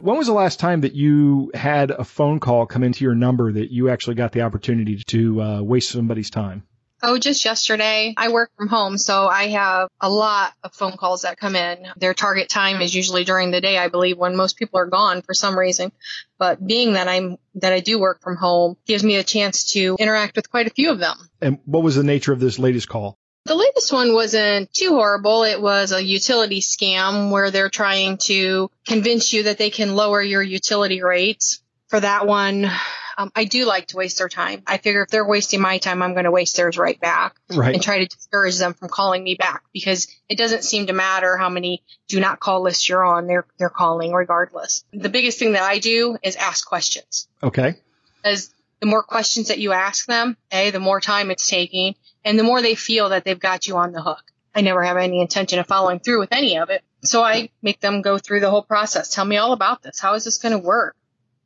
When 0.00 0.16
was 0.16 0.28
the 0.28 0.32
last 0.32 0.58
time 0.58 0.80
that 0.80 0.94
you 0.94 1.50
had 1.52 1.90
a 1.90 2.04
phone 2.04 2.40
call 2.40 2.64
come 2.64 2.82
into 2.82 3.04
your 3.04 3.14
number 3.14 3.52
that 3.52 3.70
you 3.70 3.90
actually 3.90 4.14
got 4.14 4.32
the 4.32 4.40
opportunity 4.40 5.02
to 5.08 5.42
uh, 5.42 5.62
waste 5.62 5.90
somebody's 5.90 6.30
time? 6.30 6.62
Oh, 7.02 7.18
just 7.18 7.44
yesterday. 7.44 8.14
I 8.16 8.30
work 8.30 8.50
from 8.56 8.68
home, 8.68 8.96
so 8.96 9.26
I 9.26 9.48
have 9.48 9.88
a 10.00 10.08
lot 10.08 10.54
of 10.64 10.74
phone 10.74 10.96
calls 10.96 11.22
that 11.22 11.38
come 11.38 11.54
in. 11.54 11.86
Their 11.96 12.14
target 12.14 12.48
time 12.48 12.80
is 12.80 12.94
usually 12.94 13.24
during 13.24 13.50
the 13.50 13.60
day, 13.60 13.76
I 13.76 13.88
believe, 13.88 14.16
when 14.16 14.36
most 14.36 14.56
people 14.56 14.80
are 14.80 14.86
gone 14.86 15.20
for 15.20 15.34
some 15.34 15.58
reason. 15.58 15.92
But 16.38 16.66
being 16.66 16.94
that 16.94 17.06
I'm 17.06 17.36
that 17.56 17.72
I 17.74 17.80
do 17.80 17.98
work 17.98 18.22
from 18.22 18.36
home 18.36 18.76
gives 18.86 19.04
me 19.04 19.16
a 19.16 19.22
chance 19.22 19.72
to 19.72 19.96
interact 19.98 20.36
with 20.36 20.50
quite 20.50 20.66
a 20.66 20.70
few 20.70 20.90
of 20.90 20.98
them. 20.98 21.16
And 21.42 21.58
what 21.66 21.82
was 21.82 21.96
the 21.96 22.04
nature 22.04 22.32
of 22.32 22.40
this 22.40 22.58
latest 22.58 22.88
call? 22.88 23.18
The 23.50 23.56
latest 23.56 23.92
one 23.92 24.14
wasn't 24.14 24.72
too 24.72 24.90
horrible. 24.90 25.42
It 25.42 25.60
was 25.60 25.90
a 25.90 26.00
utility 26.00 26.60
scam 26.60 27.32
where 27.32 27.50
they're 27.50 27.68
trying 27.68 28.18
to 28.26 28.70
convince 28.86 29.32
you 29.32 29.42
that 29.42 29.58
they 29.58 29.70
can 29.70 29.96
lower 29.96 30.22
your 30.22 30.40
utility 30.40 31.02
rates. 31.02 31.60
For 31.88 31.98
that 31.98 32.28
one, 32.28 32.70
um, 33.18 33.32
I 33.34 33.42
do 33.46 33.64
like 33.64 33.88
to 33.88 33.96
waste 33.96 34.18
their 34.18 34.28
time. 34.28 34.62
I 34.68 34.78
figure 34.78 35.02
if 35.02 35.08
they're 35.08 35.26
wasting 35.26 35.60
my 35.60 35.78
time, 35.78 36.00
I'm 36.00 36.12
going 36.12 36.26
to 36.26 36.30
waste 36.30 36.56
theirs 36.56 36.78
right 36.78 37.00
back 37.00 37.34
Right. 37.52 37.74
and 37.74 37.82
try 37.82 37.98
to 37.98 38.06
discourage 38.06 38.56
them 38.56 38.72
from 38.72 38.88
calling 38.88 39.24
me 39.24 39.34
back 39.34 39.64
because 39.72 40.06
it 40.28 40.38
doesn't 40.38 40.62
seem 40.62 40.86
to 40.86 40.92
matter 40.92 41.36
how 41.36 41.48
many 41.48 41.82
do 42.06 42.20
not 42.20 42.38
call 42.38 42.62
lists 42.62 42.88
you're 42.88 43.04
on. 43.04 43.26
They're, 43.26 43.46
they're 43.58 43.68
calling 43.68 44.12
regardless. 44.12 44.84
The 44.92 45.08
biggest 45.08 45.40
thing 45.40 45.54
that 45.54 45.64
I 45.64 45.80
do 45.80 46.16
is 46.22 46.36
ask 46.36 46.64
questions 46.68 47.26
Okay. 47.42 47.74
as 48.22 48.54
the 48.80 48.86
more 48.86 49.02
questions 49.02 49.48
that 49.48 49.58
you 49.58 49.72
ask 49.72 50.06
them, 50.06 50.36
A, 50.50 50.70
the 50.70 50.80
more 50.80 51.00
time 51.00 51.30
it's 51.30 51.48
taking 51.48 51.94
and 52.24 52.38
the 52.38 52.42
more 52.42 52.62
they 52.62 52.74
feel 52.74 53.10
that 53.10 53.24
they've 53.24 53.38
got 53.38 53.66
you 53.66 53.76
on 53.76 53.92
the 53.92 54.02
hook. 54.02 54.22
I 54.54 54.62
never 54.62 54.82
have 54.82 54.96
any 54.96 55.20
intention 55.20 55.58
of 55.58 55.66
following 55.66 56.00
through 56.00 56.20
with 56.20 56.32
any 56.32 56.58
of 56.58 56.70
it. 56.70 56.82
So 57.04 57.22
I 57.22 57.50
make 57.62 57.80
them 57.80 58.02
go 58.02 58.18
through 58.18 58.40
the 58.40 58.50
whole 58.50 58.62
process. 58.62 59.14
Tell 59.14 59.24
me 59.24 59.36
all 59.36 59.52
about 59.52 59.82
this. 59.82 60.00
How 60.00 60.14
is 60.14 60.24
this 60.24 60.38
going 60.38 60.52
to 60.52 60.58
work? 60.58 60.96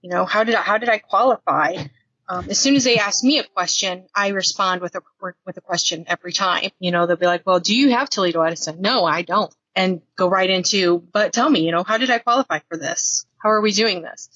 You 0.00 0.10
know, 0.10 0.24
how 0.24 0.44
did 0.44 0.54
I, 0.54 0.62
how 0.62 0.78
did 0.78 0.88
I 0.88 0.98
qualify? 0.98 1.76
Um, 2.28 2.46
as 2.48 2.58
soon 2.58 2.74
as 2.76 2.84
they 2.84 2.96
ask 2.96 3.22
me 3.22 3.38
a 3.38 3.44
question, 3.44 4.06
I 4.14 4.28
respond 4.28 4.80
with 4.80 4.94
a, 4.94 5.02
with 5.44 5.56
a 5.56 5.60
question 5.60 6.04
every 6.06 6.32
time. 6.32 6.70
You 6.78 6.90
know, 6.90 7.06
they'll 7.06 7.16
be 7.16 7.26
like, 7.26 7.46
well, 7.46 7.60
do 7.60 7.74
you 7.76 7.90
have 7.90 8.08
Toledo 8.08 8.42
Edison? 8.42 8.80
No, 8.80 9.04
I 9.04 9.22
don't. 9.22 9.54
And 9.76 10.00
go 10.16 10.28
right 10.28 10.48
into, 10.48 10.98
but 11.12 11.32
tell 11.32 11.50
me, 11.50 11.66
you 11.66 11.72
know, 11.72 11.84
how 11.84 11.98
did 11.98 12.10
I 12.10 12.18
qualify 12.18 12.60
for 12.68 12.78
this? 12.78 13.26
How 13.42 13.50
are 13.50 13.60
we 13.60 13.72
doing 13.72 14.02
this? 14.02 14.30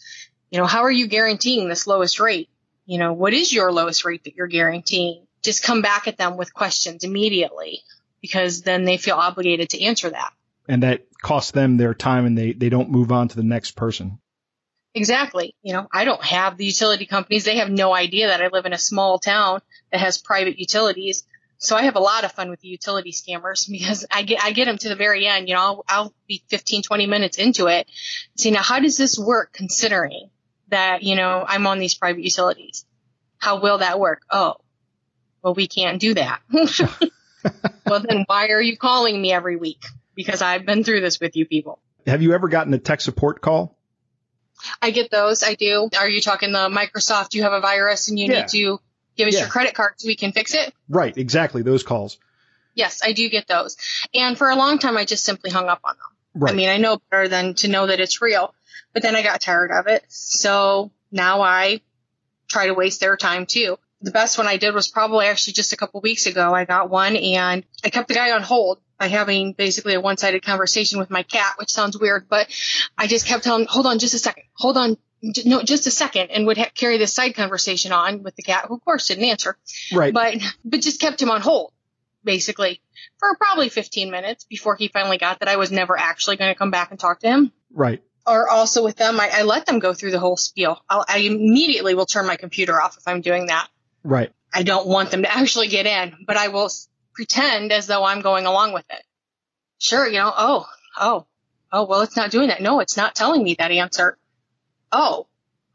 You 0.50 0.58
know, 0.58 0.66
how 0.66 0.82
are 0.82 0.90
you 0.90 1.06
guaranteeing 1.06 1.68
this 1.68 1.86
lowest 1.86 2.20
rate? 2.20 2.50
You 2.88 2.96
know, 2.96 3.12
what 3.12 3.34
is 3.34 3.52
your 3.52 3.70
lowest 3.70 4.06
rate 4.06 4.24
that 4.24 4.34
you're 4.34 4.46
guaranteeing? 4.46 5.26
Just 5.42 5.62
come 5.62 5.82
back 5.82 6.08
at 6.08 6.16
them 6.16 6.38
with 6.38 6.54
questions 6.54 7.04
immediately 7.04 7.82
because 8.22 8.62
then 8.62 8.84
they 8.84 8.96
feel 8.96 9.16
obligated 9.16 9.68
to 9.70 9.82
answer 9.84 10.08
that. 10.08 10.32
And 10.66 10.82
that 10.82 11.04
costs 11.20 11.50
them 11.50 11.76
their 11.76 11.92
time 11.92 12.24
and 12.24 12.36
they, 12.36 12.54
they 12.54 12.70
don't 12.70 12.90
move 12.90 13.12
on 13.12 13.28
to 13.28 13.36
the 13.36 13.42
next 13.42 13.72
person. 13.72 14.18
Exactly. 14.94 15.54
You 15.62 15.74
know, 15.74 15.86
I 15.92 16.06
don't 16.06 16.24
have 16.24 16.56
the 16.56 16.64
utility 16.64 17.04
companies. 17.04 17.44
They 17.44 17.58
have 17.58 17.70
no 17.70 17.94
idea 17.94 18.28
that 18.28 18.40
I 18.40 18.48
live 18.48 18.64
in 18.64 18.72
a 18.72 18.78
small 18.78 19.18
town 19.18 19.60
that 19.92 20.00
has 20.00 20.16
private 20.16 20.58
utilities. 20.58 21.24
So 21.58 21.76
I 21.76 21.82
have 21.82 21.96
a 21.96 22.00
lot 22.00 22.24
of 22.24 22.32
fun 22.32 22.48
with 22.48 22.60
the 22.60 22.68
utility 22.68 23.12
scammers 23.12 23.70
because 23.70 24.06
I 24.10 24.22
get, 24.22 24.42
I 24.42 24.52
get 24.52 24.64
them 24.64 24.78
to 24.78 24.88
the 24.88 24.96
very 24.96 25.26
end. 25.26 25.46
You 25.46 25.56
know, 25.56 25.60
I'll, 25.60 25.84
I'll 25.86 26.14
be 26.26 26.42
15, 26.48 26.84
20 26.84 27.06
minutes 27.06 27.36
into 27.36 27.66
it. 27.66 27.86
See, 28.38 28.50
now 28.50 28.62
how 28.62 28.80
does 28.80 28.96
this 28.96 29.18
work 29.18 29.52
considering 29.52 30.30
that, 30.68 31.02
you 31.02 31.14
know, 31.16 31.44
I'm 31.46 31.66
on 31.66 31.78
these 31.78 31.94
private 31.94 32.22
utilities? 32.24 32.84
How 33.38 33.60
will 33.60 33.78
that 33.78 33.98
work? 34.00 34.22
Oh, 34.30 34.56
well, 35.42 35.54
we 35.54 35.66
can't 35.68 36.00
do 36.00 36.14
that. 36.14 36.40
well, 37.86 38.00
then 38.00 38.24
why 38.26 38.48
are 38.48 38.60
you 38.60 38.76
calling 38.76 39.20
me 39.20 39.32
every 39.32 39.56
week? 39.56 39.82
Because 40.14 40.42
I've 40.42 40.66
been 40.66 40.82
through 40.84 41.00
this 41.00 41.20
with 41.20 41.36
you 41.36 41.46
people. 41.46 41.78
Have 42.06 42.22
you 42.22 42.32
ever 42.34 42.48
gotten 42.48 42.74
a 42.74 42.78
tech 42.78 43.00
support 43.00 43.40
call? 43.40 43.76
I 44.82 44.90
get 44.90 45.10
those. 45.10 45.42
I 45.44 45.54
do. 45.54 45.88
Are 45.98 46.08
you 46.08 46.20
talking 46.20 46.50
the 46.52 46.68
Microsoft? 46.68 47.34
You 47.34 47.42
have 47.44 47.52
a 47.52 47.60
virus 47.60 48.08
and 48.08 48.18
you 48.18 48.26
Yeah. 48.26 48.40
need 48.40 48.48
to 48.48 48.80
give 49.16 49.28
us 49.28 49.34
Yeah. 49.34 49.40
your 49.40 49.48
credit 49.48 49.74
card 49.74 49.92
so 49.98 50.08
we 50.08 50.16
can 50.16 50.32
fix 50.32 50.54
it? 50.54 50.74
Right. 50.88 51.16
Exactly. 51.16 51.62
Those 51.62 51.84
calls. 51.84 52.18
Yes, 52.74 53.00
I 53.04 53.12
do 53.12 53.28
get 53.28 53.46
those. 53.46 53.76
And 54.14 54.36
for 54.36 54.48
a 54.50 54.56
long 54.56 54.78
time, 54.78 54.96
I 54.96 55.04
just 55.04 55.24
simply 55.24 55.50
hung 55.50 55.68
up 55.68 55.80
on 55.84 55.94
them. 55.94 56.16
Right. 56.42 56.52
I 56.52 56.56
mean, 56.56 56.68
I 56.68 56.76
know 56.78 56.98
better 57.10 57.28
than 57.28 57.54
to 57.54 57.68
know 57.68 57.86
that 57.86 58.00
it's 58.00 58.20
real, 58.20 58.54
but 58.92 59.02
then 59.02 59.16
I 59.16 59.22
got 59.22 59.40
tired 59.40 59.70
of 59.70 59.86
it. 59.86 60.04
So 60.08 60.90
now 61.10 61.42
I 61.42 61.80
try 62.48 62.66
to 62.66 62.74
waste 62.74 63.00
their 63.00 63.16
time 63.16 63.46
too. 63.46 63.78
The 64.00 64.10
best 64.10 64.38
one 64.38 64.46
I 64.46 64.58
did 64.58 64.74
was 64.74 64.88
probably 64.88 65.26
actually 65.26 65.54
just 65.54 65.72
a 65.72 65.76
couple 65.76 66.00
weeks 66.00 66.26
ago. 66.26 66.54
I 66.54 66.64
got 66.64 66.88
one 66.88 67.16
and 67.16 67.64
I 67.84 67.90
kept 67.90 68.08
the 68.08 68.14
guy 68.14 68.30
on 68.30 68.42
hold 68.42 68.78
by 68.98 69.08
having 69.08 69.52
basically 69.52 69.94
a 69.94 70.00
one-sided 70.00 70.44
conversation 70.44 70.98
with 70.98 71.10
my 71.10 71.22
cat, 71.22 71.54
which 71.58 71.70
sounds 71.70 71.98
weird, 71.98 72.28
but 72.28 72.48
I 72.96 73.06
just 73.06 73.26
kept 73.26 73.44
telling, 73.44 73.66
hold 73.66 73.86
on 73.86 73.98
just 73.98 74.14
a 74.14 74.18
second, 74.18 74.44
hold 74.54 74.76
on. 74.76 74.96
No, 75.20 75.62
just 75.62 75.88
a 75.88 75.90
second, 75.90 76.30
and 76.30 76.46
would 76.46 76.58
ha- 76.58 76.70
carry 76.72 76.96
this 76.96 77.12
side 77.12 77.34
conversation 77.34 77.90
on 77.90 78.22
with 78.22 78.36
the 78.36 78.42
cat, 78.44 78.66
who 78.68 78.74
of 78.74 78.84
course 78.84 79.08
didn't 79.08 79.24
answer 79.24 79.56
right. 79.92 80.14
but 80.14 80.36
but 80.64 80.80
just 80.80 81.00
kept 81.00 81.20
him 81.20 81.28
on 81.28 81.40
hold 81.40 81.72
basically 82.22 82.80
for 83.18 83.34
probably 83.36 83.68
15 83.68 84.12
minutes 84.12 84.44
before 84.44 84.76
he 84.76 84.86
finally 84.86 85.18
got 85.18 85.40
that 85.40 85.48
I 85.48 85.56
was 85.56 85.72
never 85.72 85.98
actually 85.98 86.36
going 86.36 86.52
to 86.52 86.58
come 86.58 86.70
back 86.70 86.92
and 86.92 87.00
talk 87.00 87.18
to 87.20 87.28
him. 87.28 87.52
right. 87.72 88.00
Or 88.28 88.48
also 88.48 88.84
with 88.84 88.96
them, 88.96 89.18
I, 89.18 89.30
I 89.32 89.42
let 89.42 89.64
them 89.64 89.78
go 89.78 89.94
through 89.94 90.10
the 90.10 90.18
whole 90.18 90.36
spiel. 90.36 90.78
I'll, 90.88 91.04
I 91.08 91.18
immediately 91.18 91.94
will 91.94 92.06
turn 92.06 92.26
my 92.26 92.36
computer 92.36 92.80
off 92.80 92.98
if 92.98 93.08
I'm 93.08 93.22
doing 93.22 93.46
that. 93.46 93.68
Right. 94.04 94.30
I 94.52 94.62
don't 94.62 94.86
want 94.86 95.10
them 95.10 95.22
to 95.22 95.34
actually 95.34 95.68
get 95.68 95.86
in, 95.86 96.14
but 96.26 96.36
I 96.36 96.48
will 96.48 96.70
pretend 97.14 97.72
as 97.72 97.86
though 97.86 98.04
I'm 98.04 98.20
going 98.20 98.46
along 98.46 98.72
with 98.72 98.84
it. 98.90 99.02
Sure, 99.78 100.06
you 100.06 100.18
know, 100.18 100.32
oh, 100.36 100.66
oh, 100.98 101.26
oh, 101.72 101.84
well, 101.84 102.02
it's 102.02 102.16
not 102.16 102.30
doing 102.30 102.48
that. 102.48 102.60
No, 102.60 102.80
it's 102.80 102.96
not 102.96 103.14
telling 103.14 103.42
me 103.42 103.56
that 103.58 103.70
answer. 103.70 104.18
Oh, 104.92 105.26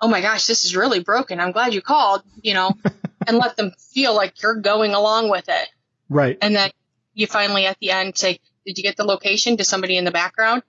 oh 0.02 0.08
my 0.08 0.22
gosh, 0.22 0.48
this 0.48 0.66
is 0.66 0.76
really 0.76 1.00
broken. 1.00 1.40
I'm 1.40 1.52
glad 1.52 1.74
you 1.74 1.82
called, 1.82 2.22
you 2.42 2.54
know, 2.54 2.72
and 3.28 3.38
let 3.38 3.56
them 3.58 3.72
feel 3.94 4.14
like 4.14 4.42
you're 4.42 4.56
going 4.56 4.94
along 4.94 5.30
with 5.30 5.46
it. 5.48 5.70
Right. 6.10 6.38
And 6.42 6.56
then 6.56 6.72
you 7.14 7.28
finally 7.28 7.66
at 7.66 7.78
the 7.80 7.92
end 7.92 8.18
say, 8.18 8.40
did 8.66 8.78
you 8.78 8.84
get 8.84 8.98
the 8.98 9.06
location 9.06 9.58
to 9.58 9.64
somebody 9.64 9.98
in 9.98 10.06
the 10.06 10.12
background? 10.12 10.64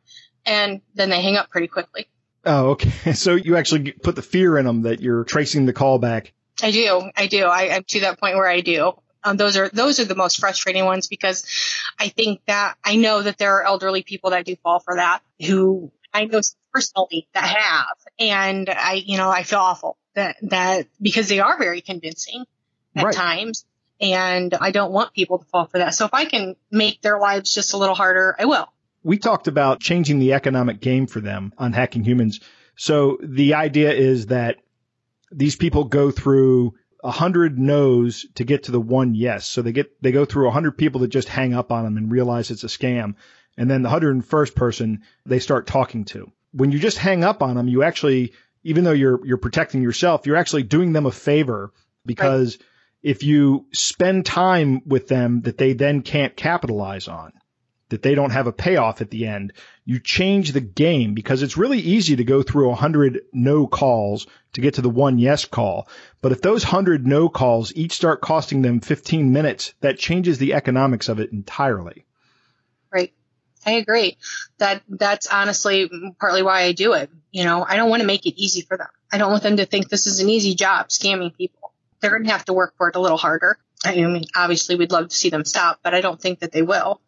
And 0.47 0.81
then 0.95 1.11
they 1.11 1.23
hang 1.23 1.37
up 1.37 1.51
pretty 1.51 1.69
quickly. 1.69 2.07
Oh, 2.45 2.71
okay. 2.71 3.13
So 3.15 3.35
you 3.35 3.57
actually 3.57 3.93
put 3.93 4.17
the 4.17 4.23
fear 4.23 4.59
in 4.59 4.67
them 4.67 4.83
that 4.83 5.01
you're 5.01 5.25
tracing 5.25 5.67
the 5.67 5.73
call 5.73 5.99
back. 5.99 6.33
I 6.63 6.71
do. 6.71 7.11
I 7.17 7.27
do. 7.27 7.45
I, 7.45 7.75
I'm 7.75 7.85
to 7.85 8.01
that 8.01 8.21
point 8.21 8.37
where 8.37 8.49
I 8.49 8.61
do. 8.61 8.93
Um, 9.25 9.37
those 9.39 9.57
are 9.57 9.71
those 9.71 10.01
are 10.01 10.05
the 10.05 10.15
most 10.15 10.39
frustrating 10.39 10.85
ones 10.85 11.09
because 11.09 11.47
I 11.99 12.09
think 12.09 12.43
that 12.47 12.75
I 12.85 12.97
know 12.97 13.23
that 13.23 13.39
there 13.39 13.57
are 13.57 13.65
elderly 13.65 14.03
people 14.03 14.31
that 14.31 14.45
do 14.45 14.55
fall 14.57 14.81
for 14.81 14.97
that 14.97 15.21
who 15.45 15.91
I 16.13 16.27
know 16.27 16.41
personally 16.73 17.27
that 17.33 17.45
have, 17.45 17.97
and 18.19 18.69
I 18.69 19.03
you 19.05 19.17
know 19.17 19.31
I 19.31 19.43
feel 19.43 19.61
awful 19.61 19.97
that 20.15 20.37
that 20.43 20.87
because 21.01 21.29
they 21.29 21.41
are 21.41 21.59
very 21.59 21.81
convincing 21.81 22.45
at 22.95 23.05
Right. 23.07 23.15
times, 23.15 23.65
and 23.99 24.53
I 24.53 24.71
don't 24.71 24.93
want 24.93 25.15
people 25.15 25.39
to 25.39 25.45
fall 25.47 25.67
for 25.67 25.79
that. 25.79 25.95
So 25.95 26.05
if 26.05 26.13
I 26.13 26.27
can 26.27 26.55
make 26.71 27.01
their 27.01 27.19
lives 27.19 27.53
just 27.55 27.73
a 27.73 27.79
little 27.79 27.95
harder, 27.95 28.37
I 28.39 28.45
will. 28.45 28.69
We 29.05 29.19
talked 29.19 29.47
about 29.47 29.81
changing 29.81 30.19
the 30.19 30.33
economic 30.33 30.81
game 30.81 31.07
for 31.07 31.21
them 31.21 31.53
on 31.57 31.73
hacking 31.73 32.03
humans. 32.05 32.41
So 32.75 33.19
the 33.23 33.55
idea 33.55 33.93
is 33.93 34.27
that 34.27 34.57
these 35.31 35.57
people 35.57 35.85
go 35.85 36.11
through 36.11 36.75
a 37.03 37.11
hundred 37.11 37.59
no's 37.59 38.27
to 38.37 38.45
get 38.45 38.65
to 38.65 38.73
the 38.73 38.81
one 38.81 39.15
yes. 39.15 39.47
So 39.47 39.63
they 39.63 39.73
get, 39.73 40.03
they 40.03 40.11
go 40.11 40.25
through 40.25 40.49
a 40.49 40.53
hundred 40.53 40.79
people 40.79 41.03
that 41.03 41.09
just 41.09 41.29
hang 41.29 41.53
up 41.53 41.71
on 41.71 41.85
them 41.85 41.97
and 41.99 42.11
realize 42.11 42.51
it's 42.51 42.65
a 42.65 42.69
scam. 42.69 43.15
And 43.59 43.71
then 43.71 43.83
the 43.83 43.91
hundred 43.91 44.15
and 44.15 44.25
first 44.25 44.55
person 44.55 45.03
they 45.27 45.39
start 45.39 45.67
talking 45.67 46.07
to. 46.07 46.33
When 46.53 46.73
you 46.73 46.79
just 46.79 46.99
hang 46.99 47.23
up 47.23 47.43
on 47.43 47.57
them, 47.57 47.69
you 47.69 47.83
actually, 47.83 48.33
even 48.63 48.85
though 48.85 48.93
you're, 48.93 49.25
you're 49.27 49.37
protecting 49.37 49.83
yourself, 49.83 50.27
you're 50.27 50.37
actually 50.37 50.63
doing 50.63 50.93
them 50.93 51.07
a 51.07 51.13
favor 51.13 51.73
because 52.07 52.59
if 53.03 53.23
you 53.23 53.67
spend 53.73 54.25
time 54.25 54.81
with 54.87 55.09
them 55.09 55.43
that 55.43 55.59
they 55.59 55.75
then 55.75 56.01
can't 56.01 56.35
capitalize 56.35 57.07
on, 57.07 57.33
that 57.91 58.03
they 58.03 58.15
don't 58.15 58.31
have 58.31 58.47
a 58.47 58.53
payoff 58.53 59.01
at 59.01 59.11
the 59.11 59.27
end, 59.27 59.53
you 59.85 60.01
change 60.01 60.53
the 60.53 60.61
game 60.61 61.15
because 61.15 61.43
it's 61.43 61.57
really 61.57 61.79
easy 61.79 62.17
to 62.17 62.25
go 62.25 62.43
through 62.43 62.71
a 62.71 62.75
hundred 62.75 63.21
no 63.33 63.67
calls 63.67 64.27
to 64.55 64.61
get 64.61 64.75
to 64.75 64.83
the 64.83 64.91
one 64.91 65.19
yes 65.19 65.45
call. 65.45 65.89
But 66.23 66.33
if 66.33 66.41
those 66.41 66.63
hundred 66.63 67.07
no 67.07 67.29
calls 67.29 67.73
each 67.75 67.93
start 67.93 68.21
costing 68.21 68.63
them 68.63 68.81
15 68.81 69.33
minutes, 69.33 69.75
that 69.81 69.99
changes 69.99 70.39
the 70.39 70.55
economics 70.55 71.09
of 71.09 71.21
it 71.21 71.33
entirely. 71.33 72.07
Right. 72.91 73.13
I 73.67 73.73
agree. 73.73 74.17
That 74.59 74.83
that's 74.89 75.27
honestly 75.27 75.91
partly 76.19 76.43
why 76.43 76.63
I 76.63 76.73
do 76.73 76.95
it. 76.95 77.11
You 77.33 77.45
know, 77.45 77.65
I 77.67 77.77
don't 77.77 77.91
want 77.91 78.01
to 78.01 78.07
make 78.07 78.27
it 78.27 78.41
easy 78.41 78.63
for 78.63 78.77
them. 78.77 78.89
I 79.13 79.19
don't 79.19 79.31
want 79.31 79.43
them 79.43 79.59
to 79.59 79.67
think 79.67 79.89
this 79.89 80.07
is 80.07 80.21
an 80.21 80.31
easy 80.31 80.55
job 80.55 80.89
scamming 80.89 81.37
people. 81.37 81.73
They're 82.01 82.11
going 82.11 82.25
to 82.25 82.33
have 82.33 82.45
to 82.47 82.53
work 82.53 82.75
for 82.77 82.89
it 82.89 82.97
a 82.97 83.01
little 83.01 83.19
harder. 83.19 83.59
I 83.85 83.95
mean, 83.95 84.25
obviously 84.35 84.77
we'd 84.77 84.93
love 84.93 85.09
to 85.09 85.15
see 85.15 85.31
them 85.31 85.45
stop, 85.45 85.81
but 85.83 85.95
I 85.95 86.01
don't 86.01 86.21
think 86.21 86.41
that 86.41 86.53
they 86.53 86.63
will. 86.63 87.01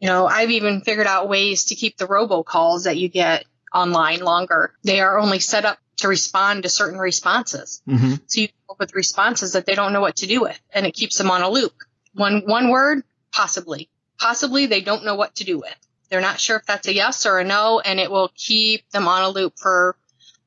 You 0.00 0.08
know, 0.08 0.26
I've 0.26 0.50
even 0.50 0.80
figured 0.82 1.06
out 1.06 1.28
ways 1.28 1.66
to 1.66 1.74
keep 1.74 1.96
the 1.96 2.06
robocalls 2.06 2.84
that 2.84 2.96
you 2.96 3.08
get 3.08 3.44
online 3.74 4.20
longer. 4.20 4.72
They 4.84 5.00
are 5.00 5.18
only 5.18 5.40
set 5.40 5.64
up 5.64 5.78
to 5.98 6.08
respond 6.08 6.62
to 6.62 6.68
certain 6.68 6.98
responses. 6.98 7.82
Mm-hmm. 7.88 8.14
So 8.26 8.40
you 8.40 8.48
come 8.48 8.54
up 8.70 8.78
with 8.78 8.94
responses 8.94 9.52
that 9.52 9.66
they 9.66 9.74
don't 9.74 9.92
know 9.92 10.00
what 10.00 10.16
to 10.16 10.26
do 10.26 10.40
with, 10.40 10.60
and 10.72 10.86
it 10.86 10.94
keeps 10.94 11.18
them 11.18 11.30
on 11.30 11.42
a 11.42 11.50
loop. 11.50 11.74
One 12.14 12.42
one 12.46 12.70
word, 12.70 13.02
possibly. 13.32 13.88
Possibly 14.18 14.66
they 14.66 14.80
don't 14.80 15.04
know 15.04 15.16
what 15.16 15.36
to 15.36 15.44
do 15.44 15.58
with. 15.58 15.76
They're 16.08 16.20
not 16.20 16.40
sure 16.40 16.56
if 16.56 16.66
that's 16.66 16.88
a 16.88 16.94
yes 16.94 17.26
or 17.26 17.38
a 17.38 17.44
no, 17.44 17.80
and 17.80 18.00
it 18.00 18.10
will 18.10 18.30
keep 18.34 18.88
them 18.90 19.08
on 19.08 19.22
a 19.22 19.28
loop 19.28 19.54
for 19.58 19.96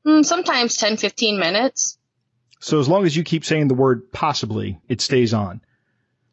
mm, 0.04 0.24
sometimes 0.24 0.76
10, 0.76 0.96
15 0.96 1.38
minutes. 1.38 1.98
So 2.60 2.80
as 2.80 2.88
long 2.88 3.06
as 3.06 3.16
you 3.16 3.22
keep 3.22 3.44
saying 3.44 3.68
the 3.68 3.74
word 3.74 4.12
possibly, 4.12 4.80
it 4.88 5.00
stays 5.00 5.32
on. 5.34 5.60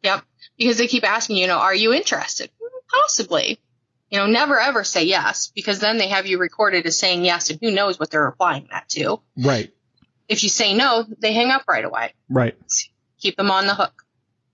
Yep. 0.02 0.22
Because 0.58 0.78
they 0.78 0.86
keep 0.86 1.04
asking, 1.04 1.36
you 1.36 1.46
know, 1.46 1.58
are 1.58 1.74
you 1.74 1.92
interested? 1.92 2.50
Possibly. 2.92 3.60
You 4.10 4.18
know, 4.18 4.26
never 4.26 4.58
ever 4.58 4.82
say 4.82 5.04
yes 5.04 5.52
because 5.54 5.78
then 5.78 5.98
they 5.98 6.08
have 6.08 6.26
you 6.26 6.38
recorded 6.38 6.84
as 6.86 6.98
saying 6.98 7.24
yes 7.24 7.50
and 7.50 7.60
who 7.62 7.70
knows 7.70 8.00
what 8.00 8.10
they're 8.10 8.24
replying 8.24 8.68
that 8.72 8.88
to. 8.90 9.20
Right. 9.36 9.72
If 10.28 10.42
you 10.42 10.48
say 10.48 10.74
no, 10.74 11.04
they 11.18 11.32
hang 11.32 11.50
up 11.50 11.62
right 11.68 11.84
away. 11.84 12.14
Right. 12.28 12.56
Keep 13.20 13.36
them 13.36 13.50
on 13.50 13.66
the 13.66 13.74
hook. 13.74 14.04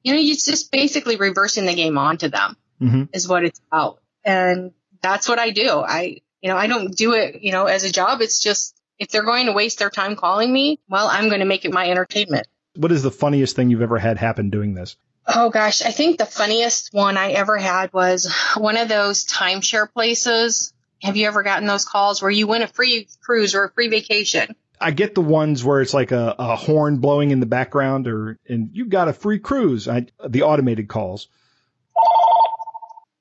You 0.02 0.12
know, 0.12 0.20
it's 0.20 0.44
just 0.44 0.70
basically 0.70 1.16
reversing 1.16 1.66
the 1.66 1.74
game 1.74 1.98
onto 1.98 2.28
them 2.28 2.56
hmm 2.78 3.04
is 3.12 3.26
what 3.26 3.44
it's 3.44 3.60
about. 3.70 4.00
And 4.24 4.72
that's 5.02 5.28
what 5.28 5.38
I 5.38 5.50
do. 5.50 5.68
I, 5.68 6.18
you 6.42 6.50
know, 6.50 6.56
I 6.56 6.66
don't 6.66 6.94
do 6.94 7.14
it, 7.14 7.42
you 7.42 7.52
know, 7.52 7.66
as 7.66 7.84
a 7.84 7.92
job. 7.92 8.20
It's 8.20 8.40
just, 8.40 8.76
if 8.98 9.08
they're 9.08 9.24
going 9.24 9.46
to 9.46 9.52
waste 9.52 9.78
their 9.78 9.90
time 9.90 10.16
calling 10.16 10.52
me, 10.52 10.80
well, 10.88 11.06
I'm 11.06 11.28
going 11.28 11.40
to 11.40 11.46
make 11.46 11.64
it 11.64 11.72
my 11.72 11.88
entertainment. 11.90 12.46
What 12.74 12.92
is 12.92 13.02
the 13.02 13.10
funniest 13.10 13.56
thing 13.56 13.70
you've 13.70 13.82
ever 13.82 13.98
had 13.98 14.18
happen 14.18 14.50
doing 14.50 14.74
this? 14.74 14.96
Oh 15.28 15.50
gosh, 15.50 15.82
I 15.82 15.90
think 15.90 16.18
the 16.18 16.26
funniest 16.26 16.92
one 16.92 17.16
I 17.16 17.32
ever 17.32 17.58
had 17.58 17.92
was 17.92 18.32
one 18.56 18.76
of 18.76 18.88
those 18.88 19.26
timeshare 19.26 19.92
places. 19.92 20.72
Have 21.02 21.16
you 21.16 21.26
ever 21.26 21.42
gotten 21.42 21.66
those 21.66 21.84
calls 21.84 22.22
where 22.22 22.30
you 22.30 22.46
win 22.46 22.62
a 22.62 22.68
free 22.68 23.08
cruise 23.22 23.54
or 23.54 23.64
a 23.64 23.70
free 23.70 23.88
vacation? 23.88 24.54
I 24.80 24.92
get 24.92 25.14
the 25.14 25.22
ones 25.22 25.64
where 25.64 25.80
it's 25.80 25.94
like 25.94 26.12
a, 26.12 26.34
a 26.38 26.54
horn 26.54 26.98
blowing 26.98 27.30
in 27.30 27.40
the 27.40 27.46
background 27.46 28.06
or, 28.06 28.38
and 28.48 28.70
you 28.72 28.86
got 28.86 29.08
a 29.08 29.12
free 29.12 29.38
cruise. 29.38 29.88
I, 29.88 30.06
the 30.26 30.42
automated 30.42 30.88
calls. 30.88 31.28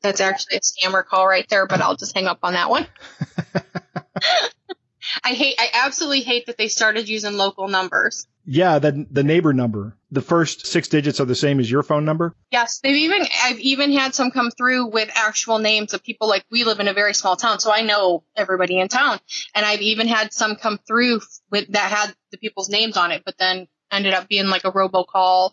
That's 0.02 0.22
actually 0.22 0.58
a 0.58 0.60
scammer 0.60 1.04
call 1.04 1.28
right 1.28 1.48
there, 1.50 1.66
but 1.66 1.82
I'll 1.82 1.96
just 1.96 2.14
hang 2.14 2.28
up 2.28 2.40
on 2.44 2.54
that 2.54 2.70
one. 2.70 2.86
I 5.24 5.30
hate, 5.30 5.56
I 5.58 5.70
absolutely 5.74 6.22
hate 6.22 6.48
that 6.48 6.58
they 6.58 6.68
started 6.68 7.10
using 7.10 7.34
local 7.34 7.68
numbers. 7.68 8.28
Yeah, 8.48 8.78
the 8.78 9.08
the 9.10 9.24
neighbor 9.24 9.54
number. 9.54 9.98
The 10.12 10.22
first 10.22 10.68
six 10.68 10.88
digits 10.88 11.20
are 11.20 11.26
the 11.26 11.36
same 11.36 11.60
as 11.60 11.70
your 11.70 11.82
phone 11.82 12.06
number. 12.06 12.36
Yes, 12.52 12.80
they've 12.84 12.96
even 12.96 13.26
I've 13.44 13.60
even 13.60 13.92
had 13.92 14.14
some 14.14 14.30
come 14.30 14.52
through 14.52 14.88
with 14.88 15.10
actual 15.16 15.58
names 15.58 15.96
of 15.96 16.04
people 16.04 16.28
like 16.28 16.46
we 16.52 16.64
live 16.64 16.80
in 16.80 16.88
a 16.88 16.94
very 16.94 17.16
small 17.16 17.36
town, 17.36 17.60
so 17.60 17.72
I 17.72 17.82
know 17.82 18.24
everybody 18.36 18.80
in 18.80 18.88
town. 18.88 19.20
And 19.56 19.66
I've 19.66 19.82
even 19.82 20.08
had 20.08 20.32
some 20.32 20.58
come 20.58 20.80
through 20.88 21.22
with 21.50 21.72
that 21.72 21.92
had 21.92 22.16
the 22.32 22.38
people's 22.38 22.70
names 22.70 22.98
on 22.98 23.12
it, 23.12 23.24
but 23.26 23.38
then 23.40 23.68
ended 23.92 24.14
up 24.14 24.28
being 24.28 24.48
like 24.48 24.64
a 24.64 24.72
robocall. 24.72 25.52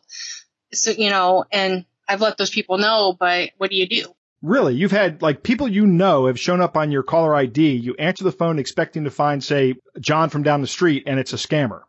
So 0.75 0.91
you 0.91 1.09
know, 1.09 1.45
and 1.51 1.87
I've 2.07 2.21
let 2.21 2.37
those 2.37 2.51
people 2.51 2.77
know, 2.77 3.17
but 3.19 3.53
what 3.57 3.71
do 3.71 3.77
you 3.77 3.89
do? 3.89 4.15
Really, 4.43 4.75
you've 4.75 4.91
had 4.91 5.23
like 5.23 5.43
people 5.43 5.69
you 5.69 5.87
know 5.87 6.27
have 6.27 6.39
shown 6.39 6.61
up 6.61 6.77
on 6.77 6.91
your 6.91 7.05
caller 7.05 7.35
ID. 7.35 7.77
You 7.77 7.95
answer 7.95 8.25
the 8.25 8.33
phone 8.33 8.59
expecting 8.59 9.05
to 9.05 9.11
find, 9.11 9.43
say, 9.43 9.77
John 10.01 10.31
from 10.31 10.43
down 10.43 10.61
the 10.61 10.67
street, 10.67 11.05
and 11.07 11.21
it's 11.21 11.33
a 11.33 11.37
scammer. 11.37 11.83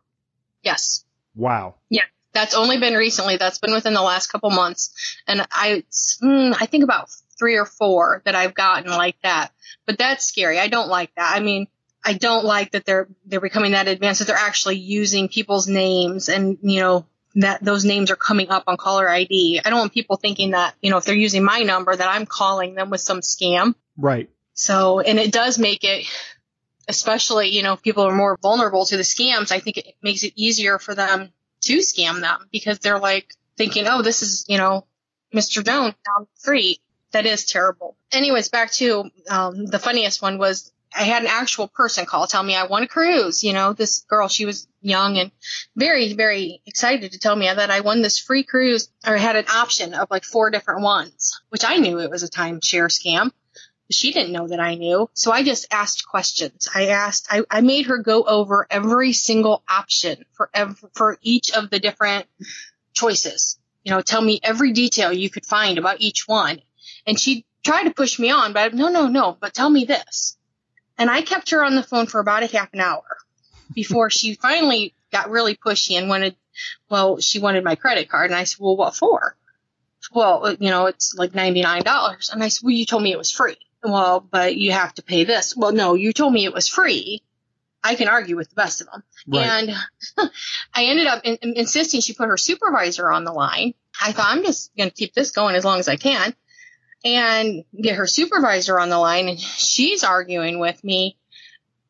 Yes. 0.62 1.04
Wow. 1.34 1.74
Yeah, 1.90 2.04
that's 2.32 2.54
only 2.54 2.78
been 2.78 2.94
recently. 2.94 3.36
That's 3.36 3.58
been 3.58 3.74
within 3.74 3.92
the 3.92 4.02
last 4.02 4.28
couple 4.28 4.50
months, 4.50 4.94
and 5.26 5.44
I, 5.50 5.82
mm, 6.22 6.56
I 6.58 6.66
think 6.66 6.84
about 6.84 7.10
three 7.36 7.56
or 7.56 7.66
four 7.66 8.22
that 8.24 8.36
I've 8.36 8.54
gotten 8.54 8.90
like 8.90 9.16
that. 9.24 9.50
But 9.84 9.98
that's 9.98 10.24
scary. 10.24 10.60
I 10.60 10.68
don't 10.68 10.88
like 10.88 11.12
that. 11.16 11.36
I 11.36 11.40
mean, 11.40 11.66
I 12.04 12.12
don't 12.12 12.44
like 12.44 12.72
that 12.72 12.84
they're 12.84 13.08
they're 13.24 13.40
becoming 13.40 13.72
that 13.72 13.88
advanced 13.88 14.20
that 14.20 14.26
they're 14.26 14.36
actually 14.36 14.76
using 14.76 15.28
people's 15.28 15.66
names 15.66 16.28
and 16.28 16.58
you 16.62 16.80
know 16.80 17.06
that 17.36 17.64
those 17.64 17.84
names 17.84 18.10
are 18.10 18.16
coming 18.16 18.50
up 18.50 18.64
on 18.66 18.76
caller 18.76 19.08
ID. 19.08 19.60
I 19.64 19.70
don't 19.70 19.78
want 19.78 19.92
people 19.92 20.16
thinking 20.16 20.52
that 20.52 20.74
you 20.80 20.90
know 20.90 20.98
if 20.98 21.04
they're 21.04 21.14
using 21.14 21.44
my 21.44 21.60
number 21.60 21.94
that 21.94 22.08
I'm 22.08 22.26
calling 22.26 22.74
them 22.74 22.90
with 22.90 23.00
some 23.00 23.20
scam. 23.20 23.74
Right. 23.96 24.30
So, 24.54 25.00
and 25.00 25.18
it 25.18 25.32
does 25.32 25.58
make 25.58 25.82
it, 25.82 26.06
especially, 26.88 27.48
you 27.48 27.62
know, 27.62 27.74
if 27.74 27.82
people 27.82 28.04
are 28.04 28.14
more 28.14 28.38
vulnerable 28.40 28.86
to 28.86 28.96
the 28.96 29.02
scams, 29.02 29.50
I 29.50 29.58
think 29.58 29.78
it 29.78 29.94
makes 30.00 30.22
it 30.22 30.32
easier 30.36 30.78
for 30.78 30.94
them 30.94 31.32
to 31.62 31.78
scam 31.78 32.20
them 32.20 32.48
because 32.52 32.78
they're 32.78 33.00
like 33.00 33.34
thinking, 33.56 33.86
oh, 33.88 34.02
this 34.02 34.22
is, 34.22 34.44
you 34.48 34.58
know, 34.58 34.86
Mr. 35.34 35.64
Jones 35.64 35.94
down 36.06 36.26
the 36.32 36.40
street. 36.40 36.78
That 37.10 37.26
is 37.26 37.44
terrible. 37.44 37.96
Anyways, 38.12 38.48
back 38.48 38.72
to, 38.72 39.10
um, 39.28 39.66
the 39.66 39.78
funniest 39.78 40.22
one 40.22 40.38
was 40.38 40.72
I 40.94 41.02
had 41.02 41.22
an 41.22 41.28
actual 41.28 41.68
person 41.68 42.06
call, 42.06 42.26
tell 42.26 42.42
me 42.42 42.54
I 42.54 42.66
won 42.66 42.84
a 42.84 42.88
cruise. 42.88 43.42
You 43.42 43.52
know, 43.52 43.72
this 43.72 44.04
girl, 44.08 44.28
she 44.28 44.46
was 44.46 44.68
young 44.80 45.18
and 45.18 45.30
very, 45.74 46.12
very 46.12 46.62
excited 46.66 47.12
to 47.12 47.18
tell 47.18 47.34
me 47.34 47.46
that 47.46 47.70
I 47.70 47.80
won 47.80 48.02
this 48.02 48.18
free 48.18 48.44
cruise 48.44 48.88
or 49.06 49.16
had 49.16 49.36
an 49.36 49.46
option 49.48 49.94
of 49.94 50.10
like 50.10 50.24
four 50.24 50.50
different 50.50 50.82
ones, 50.82 51.40
which 51.48 51.64
I 51.64 51.76
knew 51.76 52.00
it 52.00 52.10
was 52.10 52.22
a 52.22 52.28
timeshare 52.28 52.90
scam 52.90 53.30
she 53.90 54.12
didn't 54.12 54.32
know 54.32 54.48
that 54.48 54.60
I 54.60 54.74
knew. 54.74 55.08
So 55.14 55.30
I 55.32 55.42
just 55.42 55.66
asked 55.70 56.06
questions. 56.06 56.68
I 56.74 56.88
asked, 56.88 57.26
I, 57.30 57.42
I 57.50 57.60
made 57.60 57.86
her 57.86 57.98
go 57.98 58.24
over 58.24 58.66
every 58.70 59.12
single 59.12 59.62
option 59.68 60.24
for 60.32 60.50
ev- 60.54 60.82
for 60.94 61.18
each 61.22 61.52
of 61.52 61.70
the 61.70 61.78
different 61.78 62.26
choices. 62.92 63.58
You 63.84 63.92
know, 63.92 64.00
tell 64.00 64.22
me 64.22 64.40
every 64.42 64.72
detail 64.72 65.12
you 65.12 65.28
could 65.28 65.44
find 65.44 65.78
about 65.78 66.00
each 66.00 66.26
one. 66.26 66.60
And 67.06 67.20
she 67.20 67.44
tried 67.62 67.84
to 67.84 67.94
push 67.94 68.18
me 68.18 68.30
on, 68.30 68.52
but 68.52 68.74
no, 68.74 68.88
no, 68.88 69.08
no, 69.08 69.36
but 69.38 69.52
tell 69.52 69.68
me 69.68 69.84
this. 69.84 70.38
And 70.98 71.10
I 71.10 71.22
kept 71.22 71.50
her 71.50 71.64
on 71.64 71.74
the 71.74 71.82
phone 71.82 72.06
for 72.06 72.20
about 72.20 72.42
a 72.42 72.46
half 72.46 72.72
an 72.72 72.80
hour 72.80 73.04
before 73.72 74.10
she 74.10 74.34
finally 74.34 74.94
got 75.10 75.30
really 75.30 75.56
pushy 75.56 75.98
and 75.98 76.08
wanted, 76.08 76.36
well, 76.88 77.20
she 77.20 77.40
wanted 77.40 77.64
my 77.64 77.74
credit 77.74 78.08
card. 78.08 78.30
And 78.30 78.38
I 78.38 78.44
said, 78.44 78.60
well, 78.60 78.76
what 78.76 78.94
for? 78.94 79.36
Well, 80.12 80.54
you 80.60 80.70
know, 80.70 80.86
it's 80.86 81.14
like 81.14 81.32
$99. 81.32 82.32
And 82.32 82.44
I 82.44 82.48
said, 82.48 82.64
well, 82.64 82.72
you 82.72 82.84
told 82.84 83.02
me 83.02 83.12
it 83.12 83.18
was 83.18 83.30
free 83.30 83.56
well, 83.84 84.20
but 84.20 84.56
you 84.56 84.72
have 84.72 84.94
to 84.94 85.02
pay 85.02 85.24
this. 85.24 85.56
Well, 85.56 85.72
no, 85.72 85.94
you 85.94 86.12
told 86.12 86.32
me 86.32 86.44
it 86.44 86.54
was 86.54 86.68
free. 86.68 87.22
I 87.82 87.96
can 87.96 88.08
argue 88.08 88.36
with 88.36 88.48
the 88.48 88.54
best 88.54 88.80
of 88.80 88.88
them. 88.90 89.02
Right. 89.26 89.46
And 89.46 90.30
I 90.74 90.86
ended 90.86 91.06
up 91.06 91.22
in, 91.24 91.36
in 91.42 91.54
insisting 91.56 92.00
she 92.00 92.14
put 92.14 92.28
her 92.28 92.38
supervisor 92.38 93.10
on 93.10 93.24
the 93.24 93.32
line. 93.32 93.74
I 94.00 94.12
thought 94.12 94.28
I'm 94.28 94.42
just 94.42 94.74
going 94.76 94.88
to 94.88 94.96
keep 94.96 95.12
this 95.12 95.32
going 95.32 95.54
as 95.54 95.64
long 95.64 95.78
as 95.78 95.88
I 95.88 95.96
can 95.96 96.34
and 97.04 97.64
get 97.78 97.96
her 97.96 98.06
supervisor 98.06 98.78
on 98.78 98.88
the 98.88 98.98
line. 98.98 99.28
And 99.28 99.38
she's 99.38 100.04
arguing 100.04 100.58
with 100.58 100.82
me. 100.82 101.16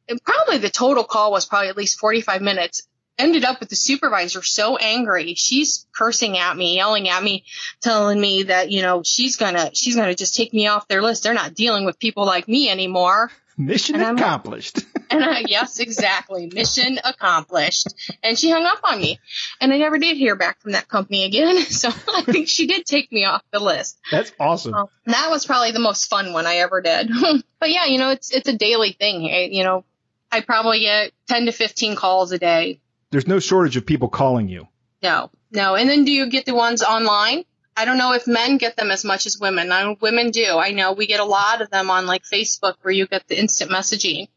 And 0.08 0.22
probably 0.22 0.58
the 0.58 0.70
total 0.70 1.04
call 1.04 1.32
was 1.32 1.46
probably 1.46 1.68
at 1.68 1.76
least 1.76 1.98
45 1.98 2.42
minutes 2.42 2.86
ended 3.18 3.44
up 3.44 3.60
with 3.60 3.68
the 3.68 3.76
supervisor 3.76 4.42
so 4.42 4.76
angry. 4.76 5.34
She's 5.34 5.86
cursing 5.96 6.36
at 6.36 6.56
me, 6.56 6.76
yelling 6.76 7.08
at 7.08 7.22
me, 7.22 7.44
telling 7.80 8.20
me 8.20 8.44
that, 8.44 8.70
you 8.70 8.82
know, 8.82 9.02
she's 9.04 9.36
gonna, 9.36 9.70
she's 9.74 9.96
gonna 9.96 10.14
just 10.14 10.34
take 10.34 10.52
me 10.52 10.66
off 10.66 10.88
their 10.88 11.02
list. 11.02 11.22
They're 11.22 11.34
not 11.34 11.54
dealing 11.54 11.84
with 11.84 11.98
people 11.98 12.26
like 12.26 12.48
me 12.48 12.68
anymore. 12.68 13.30
Mission 13.56 14.00
accomplished. 14.00 14.80
And 15.14 15.24
I, 15.24 15.44
yes, 15.46 15.78
exactly. 15.78 16.50
Mission 16.52 16.98
accomplished. 17.04 17.86
And 18.22 18.38
she 18.38 18.50
hung 18.50 18.64
up 18.64 18.80
on 18.84 19.00
me. 19.00 19.20
And 19.60 19.72
I 19.72 19.78
never 19.78 19.98
did 19.98 20.16
hear 20.16 20.34
back 20.34 20.60
from 20.60 20.72
that 20.72 20.88
company 20.88 21.24
again. 21.24 21.56
So 21.74 21.88
I 21.88 22.22
think 22.22 22.48
she 22.48 22.66
did 22.66 22.86
take 22.86 23.10
me 23.12 23.24
off 23.24 23.42
the 23.50 23.58
list. 23.58 23.98
That's 24.10 24.32
awesome. 24.40 24.74
Um, 24.74 24.86
that 25.06 25.28
was 25.30 25.44
probably 25.44 25.72
the 25.72 25.80
most 25.80 26.06
fun 26.06 26.32
one 26.32 26.46
I 26.46 26.56
ever 26.56 26.80
did. 26.80 27.10
but 27.60 27.70
yeah, 27.70 27.86
you 27.86 27.98
know, 27.98 28.10
it's, 28.10 28.30
it's 28.30 28.48
a 28.48 28.56
daily 28.56 28.92
thing. 28.92 29.24
I, 29.26 29.48
you 29.50 29.64
know, 29.64 29.84
I 30.30 30.40
probably 30.40 30.80
get 30.80 31.12
10 31.28 31.46
to 31.46 31.52
15 31.52 31.96
calls 31.96 32.32
a 32.32 32.38
day 32.38 32.80
There's 33.10 33.26
no 33.26 33.38
shortage 33.38 33.76
of 33.76 33.86
people 33.86 34.08
calling 34.08 34.48
you. 34.48 34.68
No, 35.02 35.30
no. 35.50 35.74
And 35.74 35.88
then 35.88 36.04
do 36.04 36.12
you 36.12 36.30
get 36.30 36.46
the 36.46 36.54
ones 36.54 36.82
online? 36.82 37.44
I 37.76 37.84
don't 37.84 37.98
know 37.98 38.12
if 38.12 38.26
men 38.26 38.58
get 38.58 38.76
them 38.76 38.90
as 38.90 39.04
much 39.04 39.26
as 39.26 39.38
women. 39.38 39.72
I 39.72 39.82
know 39.82 39.96
women 40.00 40.30
do. 40.30 40.58
I 40.58 40.70
know 40.70 40.92
we 40.92 41.06
get 41.06 41.20
a 41.20 41.24
lot 41.24 41.60
of 41.60 41.70
them 41.70 41.90
on 41.90 42.06
like 42.06 42.22
Facebook 42.24 42.74
where 42.82 42.92
you 42.92 43.06
get 43.06 43.26
the 43.26 43.38
instant 43.38 43.70
messaging 43.70 44.28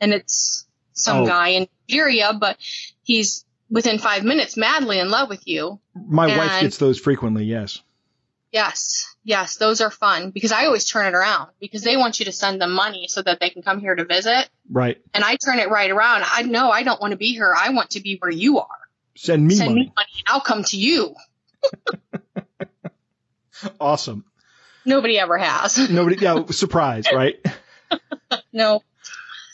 and 0.00 0.12
it's 0.12 0.66
some 0.92 1.18
Oh. 1.18 1.26
guy 1.26 1.48
in 1.50 1.68
Nigeria, 1.88 2.32
but 2.32 2.56
he's 3.04 3.44
within 3.70 3.98
five 3.98 4.24
minutes 4.24 4.56
madly 4.56 4.98
in 4.98 5.08
love 5.10 5.28
with 5.28 5.46
you. 5.46 5.78
My 5.94 6.26
wife 6.36 6.60
gets 6.60 6.78
those 6.78 6.98
frequently. 6.98 7.44
Yes. 7.44 7.80
Yes, 8.52 9.14
yes, 9.22 9.56
those 9.58 9.80
are 9.80 9.92
fun 9.92 10.30
because 10.30 10.50
I 10.50 10.66
always 10.66 10.84
turn 10.84 11.06
it 11.06 11.14
around 11.14 11.50
because 11.60 11.82
they 11.82 11.96
want 11.96 12.18
you 12.18 12.24
to 12.24 12.32
send 12.32 12.60
them 12.60 12.72
money 12.72 13.06
so 13.06 13.22
that 13.22 13.38
they 13.38 13.48
can 13.50 13.62
come 13.62 13.78
here 13.78 13.94
to 13.94 14.04
visit. 14.04 14.48
Right. 14.68 15.00
And 15.14 15.22
I 15.22 15.36
turn 15.36 15.60
it 15.60 15.70
right 15.70 15.88
around. 15.88 16.24
I 16.26 16.42
know 16.42 16.68
I 16.72 16.82
don't 16.82 17.00
want 17.00 17.12
to 17.12 17.16
be 17.16 17.32
here. 17.32 17.54
I 17.56 17.70
want 17.70 17.90
to 17.90 18.00
be 18.00 18.16
where 18.18 18.30
you 18.32 18.58
are. 18.58 18.66
Send 19.14 19.46
me 19.46 19.54
Send 19.54 19.70
money. 19.70 19.80
me 19.82 19.92
money 19.96 20.08
and 20.18 20.24
I'll 20.26 20.40
come 20.40 20.64
to 20.64 20.76
you. 20.76 21.14
Awesome. 23.80 24.24
Nobody 24.84 25.18
ever 25.18 25.36
has. 25.36 25.90
Nobody. 25.90 26.16
Yeah. 26.16 26.46
Surprise. 26.46 27.06
Right. 27.12 27.44
no. 28.52 28.82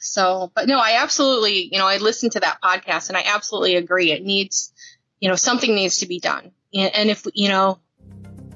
So, 0.01 0.53
but 0.55 0.69
no, 0.69 0.79
I 0.79 1.03
absolutely, 1.03 1.69
you 1.73 1.79
know, 1.79 1.87
I 1.87 1.97
listened 1.97 2.33
to 2.33 2.41
that 2.41 2.59
podcast 2.63 3.09
and 3.09 3.17
I 3.17 3.25
absolutely 3.27 3.75
agree. 3.77 4.13
It 4.13 4.23
needs, 4.23 4.73
you 5.19 5.29
know, 5.29 5.35
something 5.35 5.75
needs 5.75 5.99
to 5.99 6.07
be 6.07 6.21
done. 6.21 6.53
And 6.73 6.95
and 6.95 7.11
if, 7.11 7.27
you 7.35 7.49
know, 7.49 7.81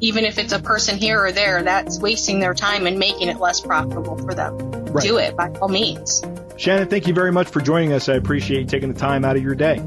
even 0.00 0.24
if 0.24 0.38
it's 0.38 0.52
a 0.52 0.60
person 0.60 0.96
here 0.96 1.22
or 1.22 1.32
there, 1.32 1.62
that's 1.62 1.98
wasting 1.98 2.40
their 2.40 2.54
time 2.54 2.86
and 2.86 2.98
making 2.98 3.28
it 3.28 3.38
less 3.38 3.60
profitable 3.60 4.16
for 4.16 4.34
them. 4.34 4.56
Right. 4.86 5.04
Do 5.04 5.18
it 5.18 5.36
by 5.36 5.50
all 5.60 5.68
means. 5.68 6.22
Shannon, 6.56 6.88
thank 6.88 7.06
you 7.06 7.14
very 7.14 7.32
much 7.32 7.48
for 7.48 7.60
joining 7.60 7.92
us. 7.92 8.08
I 8.08 8.14
appreciate 8.14 8.60
you 8.60 8.66
taking 8.66 8.92
the 8.92 8.98
time 8.98 9.24
out 9.24 9.36
of 9.36 9.42
your 9.42 9.54
day. 9.54 9.78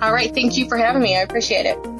All 0.00 0.12
right. 0.12 0.32
Thank 0.34 0.56
you 0.56 0.68
for 0.68 0.76
having 0.76 1.02
me. 1.02 1.16
I 1.16 1.20
appreciate 1.20 1.66
it. 1.66 1.93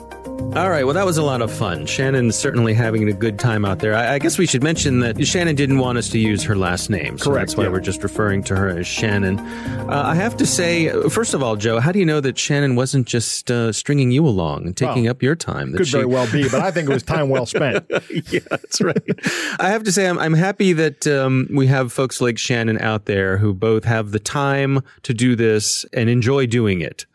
All 0.57 0.71
right. 0.71 0.85
Well, 0.85 0.95
that 0.95 1.05
was 1.05 1.19
a 1.19 1.23
lot 1.23 1.43
of 1.43 1.51
fun. 1.51 1.85
Shannon's 1.85 2.37
certainly 2.37 2.75
having 2.75 3.09
a 3.09 3.13
good 3.13 3.41
time 3.41 3.65
out 3.65 3.81
there. 3.81 3.93
I, 3.93 4.15
I 4.15 4.19
guess 4.21 4.39
we 4.39 4.47
should 4.47 4.63
mention 4.63 5.01
that 5.01 5.27
Shannon 5.27 5.57
didn't 5.57 5.79
want 5.79 5.99
us 5.99 6.09
to 6.11 6.19
use 6.21 6.45
her 6.45 6.55
last 6.55 6.91
name. 6.91 7.19
So 7.19 7.33
Correct, 7.33 7.49
That's 7.49 7.57
why 7.57 7.65
yeah. 7.65 7.71
we're 7.71 7.81
just 7.81 8.05
referring 8.05 8.45
to 8.45 8.55
her 8.55 8.69
as 8.69 8.87
Shannon. 8.87 9.41
Uh, 9.41 10.03
I 10.07 10.15
have 10.15 10.37
to 10.37 10.47
say, 10.47 10.91
first 11.09 11.35
of 11.35 11.43
all, 11.43 11.57
Joe, 11.57 11.81
how 11.81 11.91
do 11.91 11.99
you 11.99 12.05
know 12.05 12.21
that 12.21 12.39
Shannon 12.39 12.77
wasn't 12.77 13.09
just 13.09 13.51
uh, 13.51 13.73
stringing 13.73 14.13
you 14.13 14.25
along 14.25 14.67
and 14.67 14.77
taking 14.77 15.09
up 15.09 15.25
your 15.25 15.35
time? 15.35 15.73
That 15.73 15.79
Could 15.79 15.89
she- 15.89 15.93
very 15.93 16.07
well 16.07 16.31
be, 16.31 16.49
but 16.49 16.61
I 16.63 16.71
think 16.71 16.89
it 16.89 16.93
was 16.93 17.03
time 17.03 17.31
well 17.31 17.47
spent. 17.47 17.85
yeah, 18.31 18.39
that's 18.49 18.81
right. 18.81 18.97
I 19.59 19.71
have 19.71 19.83
to 19.83 19.93
say, 19.93 20.09
I'm, 20.09 20.21
I'm 20.21 20.35
happy 20.35 20.73
that 20.75 21.05
um, 21.09 21.49
we 21.53 21.67
have 21.67 21.93
folks 21.93 22.21
like 22.21 22.39
Shannon 22.39 22.79
out 22.81 23.07
there 23.07 23.39
who 23.39 23.55
both 23.55 23.83
have 23.85 24.13
the 24.13 24.21
time 24.21 24.85
to 25.03 25.13
do 25.13 25.35
this 25.35 25.85
and 25.93 26.09
enjoy 26.09 26.47
doing 26.47 26.81
it. 26.81 27.07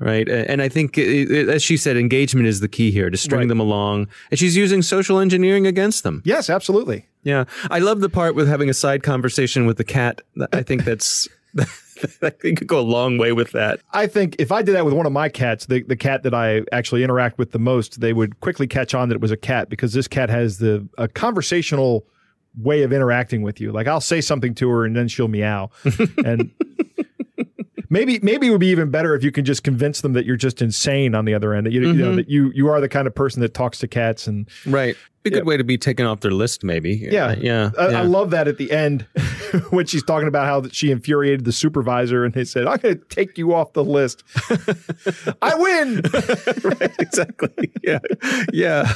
Right. 0.00 0.26
And 0.28 0.62
I 0.62 0.68
think, 0.70 0.96
it, 0.96 1.30
it- 1.30 1.48
as 1.50 1.62
she 1.62 1.76
said, 1.76 1.96
engagement 1.98 2.46
is 2.46 2.60
the 2.60 2.68
key 2.68 2.90
here 2.90 3.10
to 3.10 3.16
string 3.18 3.40
Right. 3.42 3.48
them 3.48 3.60
along. 3.60 4.08
And 4.30 4.38
she's 4.40 4.56
using 4.56 4.80
social 4.80 5.18
engineering 5.18 5.66
against 5.66 6.04
them. 6.04 6.22
Yes, 6.24 6.48
absolutely. 6.48 7.06
Yeah. 7.22 7.44
I 7.70 7.80
love 7.80 8.00
the 8.00 8.08
part 8.08 8.34
with 8.34 8.48
having 8.48 8.70
a 8.70 8.74
side 8.74 9.02
conversation 9.02 9.66
with 9.66 9.76
the 9.76 9.84
cat. 9.84 10.22
I 10.54 10.62
think 10.62 10.84
that's, 10.84 11.28
I 12.22 12.30
think 12.30 12.58
could 12.60 12.66
go 12.66 12.78
a 12.78 12.80
long 12.80 13.18
way 13.18 13.32
with 13.32 13.50
that. 13.52 13.80
I 13.92 14.06
think 14.06 14.36
if 14.38 14.50
I 14.50 14.62
did 14.62 14.74
that 14.74 14.86
with 14.86 14.94
one 14.94 15.04
of 15.04 15.12
my 15.12 15.28
cats, 15.28 15.66
the, 15.66 15.82
the 15.82 15.96
cat 15.96 16.22
that 16.22 16.32
I 16.32 16.62
actually 16.72 17.04
interact 17.04 17.36
with 17.36 17.52
the 17.52 17.58
most, 17.58 18.00
they 18.00 18.14
would 18.14 18.40
quickly 18.40 18.66
catch 18.66 18.94
on 18.94 19.10
that 19.10 19.16
it 19.16 19.20
was 19.20 19.30
a 19.32 19.36
cat 19.36 19.68
because 19.68 19.92
this 19.92 20.08
cat 20.08 20.30
has 20.30 20.58
the 20.58 20.88
a 20.96 21.08
conversational 21.08 22.06
way 22.58 22.82
of 22.82 22.92
interacting 22.92 23.42
with 23.42 23.60
you. 23.60 23.70
Like 23.70 23.86
I'll 23.86 24.00
say 24.00 24.20
something 24.20 24.54
to 24.56 24.68
her 24.70 24.84
and 24.86 24.96
then 24.96 25.08
she'll 25.08 25.28
meow. 25.28 25.70
and 26.24 26.50
maybe 27.90 28.18
maybe 28.22 28.46
it 28.46 28.50
would 28.50 28.60
be 28.60 28.68
even 28.68 28.90
better 28.90 29.14
if 29.14 29.22
you 29.22 29.30
can 29.30 29.44
just 29.44 29.62
convince 29.62 30.00
them 30.00 30.14
that 30.14 30.24
you're 30.24 30.36
just 30.36 30.62
insane 30.62 31.14
on 31.14 31.26
the 31.26 31.34
other 31.34 31.52
end. 31.52 31.66
That 31.66 31.72
you, 31.72 31.82
you 31.82 31.92
know 31.92 32.06
mm-hmm. 32.06 32.16
that 32.16 32.28
you 32.30 32.50
you 32.54 32.68
are 32.68 32.80
the 32.80 32.88
kind 32.88 33.06
of 33.06 33.14
person 33.14 33.42
that 33.42 33.52
talks 33.52 33.78
to 33.80 33.88
cats 33.88 34.26
and 34.26 34.48
Right. 34.64 34.96
Be 35.22 35.30
a 35.30 35.34
good 35.34 35.46
way 35.46 35.56
to 35.58 35.64
be 35.64 35.76
taken 35.76 36.06
off 36.06 36.20
their 36.20 36.30
list, 36.30 36.64
maybe. 36.64 36.94
Yeah, 36.94 37.26
Uh, 37.26 37.36
yeah. 37.40 37.70
I, 37.78 37.88
yeah. 37.90 37.98
I 38.00 38.02
love 38.04 38.30
that 38.30 38.48
at 38.48 38.56
the 38.56 38.70
end 38.72 39.02
when 39.70 39.84
she's 39.86 40.02
talking 40.02 40.28
about 40.28 40.46
how 40.46 40.68
she 40.72 40.90
infuriated 40.90 41.44
the 41.44 41.52
supervisor, 41.52 42.24
and 42.24 42.32
they 42.32 42.44
said, 42.44 42.66
"I'm 42.66 42.78
going 42.78 42.98
to 42.98 43.04
take 43.06 43.36
you 43.36 43.52
off 43.54 43.72
the 43.74 43.84
list." 43.84 44.22
I 45.42 45.54
win. 45.56 46.00
right, 46.64 46.92
exactly. 46.98 47.70
Yeah. 47.82 47.98
Yeah. 48.52 48.92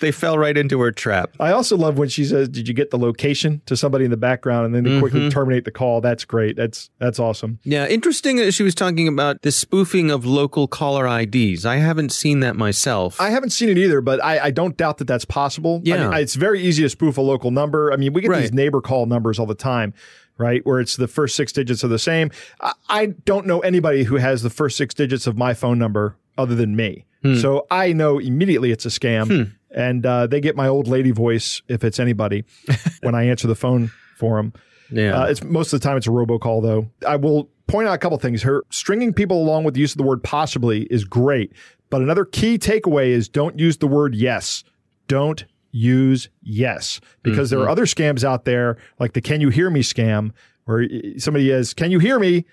they 0.00 0.10
fell 0.12 0.38
right 0.38 0.56
into 0.56 0.80
her 0.80 0.90
trap. 0.92 1.30
I 1.38 1.52
also 1.52 1.76
love 1.76 1.98
when 1.98 2.08
she 2.08 2.24
says, 2.24 2.48
"Did 2.48 2.66
you 2.68 2.74
get 2.74 2.90
the 2.90 2.98
location?" 2.98 3.60
to 3.66 3.76
somebody 3.76 4.04
in 4.04 4.10
the 4.10 4.16
background, 4.16 4.66
and 4.66 4.74
then 4.74 4.84
they 4.84 4.98
quickly 4.98 5.18
Mm-hmm. 5.20 5.28
terminate 5.30 5.64
the 5.64 5.70
call. 5.70 6.00
That's 6.00 6.24
great. 6.24 6.56
That's 6.56 6.90
that's 6.98 7.18
awesome. 7.18 7.58
Yeah. 7.64 7.86
Interesting 7.86 8.36
that 8.36 8.52
she 8.52 8.62
was 8.62 8.74
talking 8.74 9.08
about 9.08 9.42
the 9.42 9.50
spoofing 9.52 10.10
of 10.10 10.24
local 10.24 10.66
caller 10.68 11.06
IDs. 11.20 11.66
I 11.66 11.76
haven't 11.76 12.10
seen 12.12 12.40
that 12.40 12.56
myself. 12.56 13.20
I 13.20 13.30
haven't 13.30 13.50
seen 13.50 13.68
it 13.68 13.78
either, 13.78 14.00
but 14.00 14.22
I, 14.24 14.38
I 14.46 14.50
don't 14.50 14.76
doubt 14.76 14.87
that 14.96 15.04
that's 15.06 15.26
possible. 15.26 15.82
I 15.84 15.88
Yeah. 15.88 16.08
mean, 16.08 16.18
it's 16.20 16.34
very 16.36 16.62
easy 16.62 16.82
to 16.84 16.88
spoof 16.88 17.18
a 17.18 17.20
local 17.20 17.50
number. 17.50 17.92
I 17.92 17.96
mean, 17.96 18.14
we 18.14 18.22
get 18.22 18.30
Right. 18.30 18.40
these 18.40 18.54
neighbor 18.54 18.80
call 18.80 19.04
numbers 19.04 19.38
all 19.38 19.44
the 19.46 19.54
time. 19.54 19.92
Right, 20.38 20.64
where 20.64 20.78
it's 20.78 20.94
the 20.94 21.08
first 21.08 21.34
six 21.34 21.52
digits 21.52 21.82
are 21.82 21.88
the 21.88 21.98
same. 21.98 22.30
I, 22.60 22.72
I 22.88 23.06
don't 23.26 23.44
know 23.44 23.58
anybody 23.58 24.04
who 24.04 24.16
has 24.18 24.42
the 24.42 24.50
first 24.50 24.76
six 24.76 24.94
digits 24.94 25.26
of 25.26 25.36
my 25.36 25.52
phone 25.52 25.80
number 25.80 26.14
other 26.38 26.54
than 26.54 26.76
me. 26.76 27.06
Hmm. 27.24 27.34
So 27.34 27.66
I 27.72 27.92
know 27.92 28.20
immediately 28.20 28.70
it's 28.70 28.86
a 28.86 28.88
scam, 28.88 29.50
and 29.72 30.06
uh, 30.06 30.28
they 30.28 30.40
get 30.40 30.54
my 30.54 30.68
old 30.68 30.86
lady 30.86 31.10
voice 31.10 31.60
if 31.66 31.82
it's 31.82 31.98
anybody 31.98 32.44
when 33.02 33.16
I 33.16 33.24
answer 33.24 33.48
the 33.48 33.56
phone 33.56 33.90
for 34.16 34.36
them. 34.36 34.52
yeah. 34.92 35.22
Uh, 35.22 35.26
it's 35.26 35.42
most 35.42 35.72
of 35.72 35.80
the 35.80 35.84
time 35.88 35.96
it's 35.96 36.06
a 36.06 36.10
robocall 36.10 36.62
though. 36.62 36.88
I 37.04 37.16
will 37.16 37.50
point 37.66 37.88
out 37.88 37.94
a 37.94 37.98
couple 37.98 38.16
things. 38.18 38.42
Her 38.44 38.62
stringing 38.70 39.12
people 39.12 39.42
along 39.42 39.64
with 39.64 39.74
the 39.74 39.80
use 39.80 39.90
of 39.90 39.98
the 39.98 40.04
word 40.04 40.22
possibly 40.22 40.82
is 40.84 41.02
great, 41.04 41.52
but 41.90 42.00
another 42.00 42.24
key 42.24 42.58
takeaway 42.58 43.08
is 43.08 43.28
don't 43.28 43.58
use 43.58 43.78
the 43.78 43.88
word 43.88 44.14
yes. 44.14 44.62
Don't 45.08 45.44
use 45.70 46.28
yes 46.42 47.00
because 47.22 47.50
there 47.50 47.58
are 47.58 47.62
mm-hmm. 47.62 47.72
other 47.72 47.84
scams 47.84 48.24
out 48.24 48.44
there 48.44 48.78
like 48.98 49.12
the 49.12 49.20
"Can 49.20 49.40
you 49.40 49.48
hear 49.48 49.70
me?" 49.70 49.80
scam 49.80 50.32
where 50.64 50.86
somebody 51.18 51.50
is 51.50 51.74
"Can 51.74 51.90
you 51.90 51.98
hear 51.98 52.18
me?" 52.18 52.44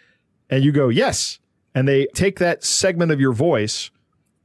and 0.49 0.63
you 0.63 0.71
go 0.71 0.89
yes, 0.89 1.39
and 1.73 1.87
they 1.87 2.07
take 2.13 2.39
that 2.39 2.63
segment 2.63 3.11
of 3.11 3.19
your 3.19 3.33
voice. 3.33 3.91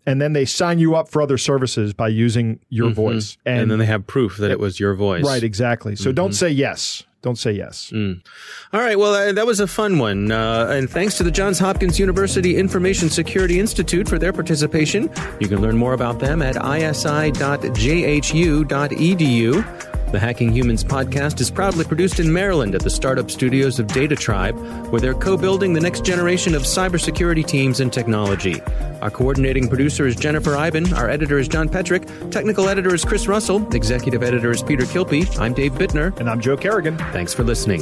And 0.06 0.20
then 0.20 0.32
they 0.32 0.46
sign 0.46 0.78
you 0.78 0.94
up 0.96 1.10
for 1.10 1.20
other 1.20 1.36
services 1.36 1.92
by 1.92 2.08
using 2.08 2.58
your 2.70 2.86
mm-hmm. 2.86 2.94
voice. 2.94 3.36
and, 3.44 3.70
then 3.70 3.78
they 3.78 3.84
have 3.84 4.06
proof 4.06 4.38
that 4.38 4.50
it 4.50 4.58
was 4.58 4.80
your 4.80 4.94
voice. 4.94 5.22
right, 5.24 5.42
exactly. 5.42 5.94
So 5.94 6.10
don't 6.10 6.30
mm-hmm. 6.30 6.34
say 6.34 6.48
yes. 6.48 7.04
Don't 7.22 7.36
say 7.36 7.52
yes. 7.52 7.92
All 8.72 8.80
right. 8.80 8.98
Well, 8.98 9.14
uh, 9.14 9.32
that 9.32 9.46
was 9.46 9.60
a 9.60 9.66
fun 9.66 9.98
one. 9.98 10.32
Uh, 10.32 10.68
and 10.70 10.88
thanks 10.88 11.18
to 11.18 11.22
the 11.22 11.30
Johns 11.30 11.58
Hopkins 11.58 11.98
University 11.98 12.56
Information 12.56 13.10
Security 13.10 13.60
Institute 13.60 14.08
for 14.08 14.18
their 14.18 14.32
participation. 14.32 15.10
You 15.38 15.48
can 15.48 15.60
learn 15.60 15.76
more 15.76 15.92
about 15.92 16.18
them 16.18 16.40
at 16.40 16.56
isi.jhu.edu. 16.56 17.60
The 20.10 20.18
Hacking 20.18 20.50
Humans 20.50 20.82
podcast 20.82 21.40
is 21.40 21.52
proudly 21.52 21.84
produced 21.84 22.18
in 22.18 22.32
Maryland 22.32 22.74
at 22.74 22.82
the 22.82 22.90
startup 22.90 23.30
studios 23.30 23.78
of 23.78 23.86
DataTribe, 23.86 24.90
where 24.90 25.00
they're 25.00 25.14
co 25.14 25.36
building 25.36 25.72
the 25.72 25.80
next 25.80 26.04
generation 26.04 26.56
of 26.56 26.62
cybersecurity 26.62 27.46
teams 27.46 27.78
and 27.78 27.92
technology. 27.92 28.60
Our 29.02 29.10
coordinating 29.10 29.68
producer 29.68 30.08
is 30.08 30.16
Jennifer 30.16 30.56
Eiben. 30.56 30.92
Our 30.94 31.08
editor 31.08 31.38
is 31.38 31.46
John 31.46 31.68
Petrik. 31.68 32.30
Technical 32.32 32.68
editor 32.68 32.92
is 32.92 33.04
Chris 33.04 33.28
Russell. 33.28 33.72
Executive 33.72 34.24
editor 34.24 34.50
is 34.50 34.64
Peter 34.64 34.84
Kilpie. 34.84 35.38
I'm 35.38 35.54
Dave 35.54 35.74
Bittner. 35.74 36.18
And 36.18 36.28
I'm 36.28 36.40
Joe 36.40 36.56
Carrigan. 36.56 36.98
Thanks 37.12 37.32
for 37.32 37.44
listening. 37.44 37.80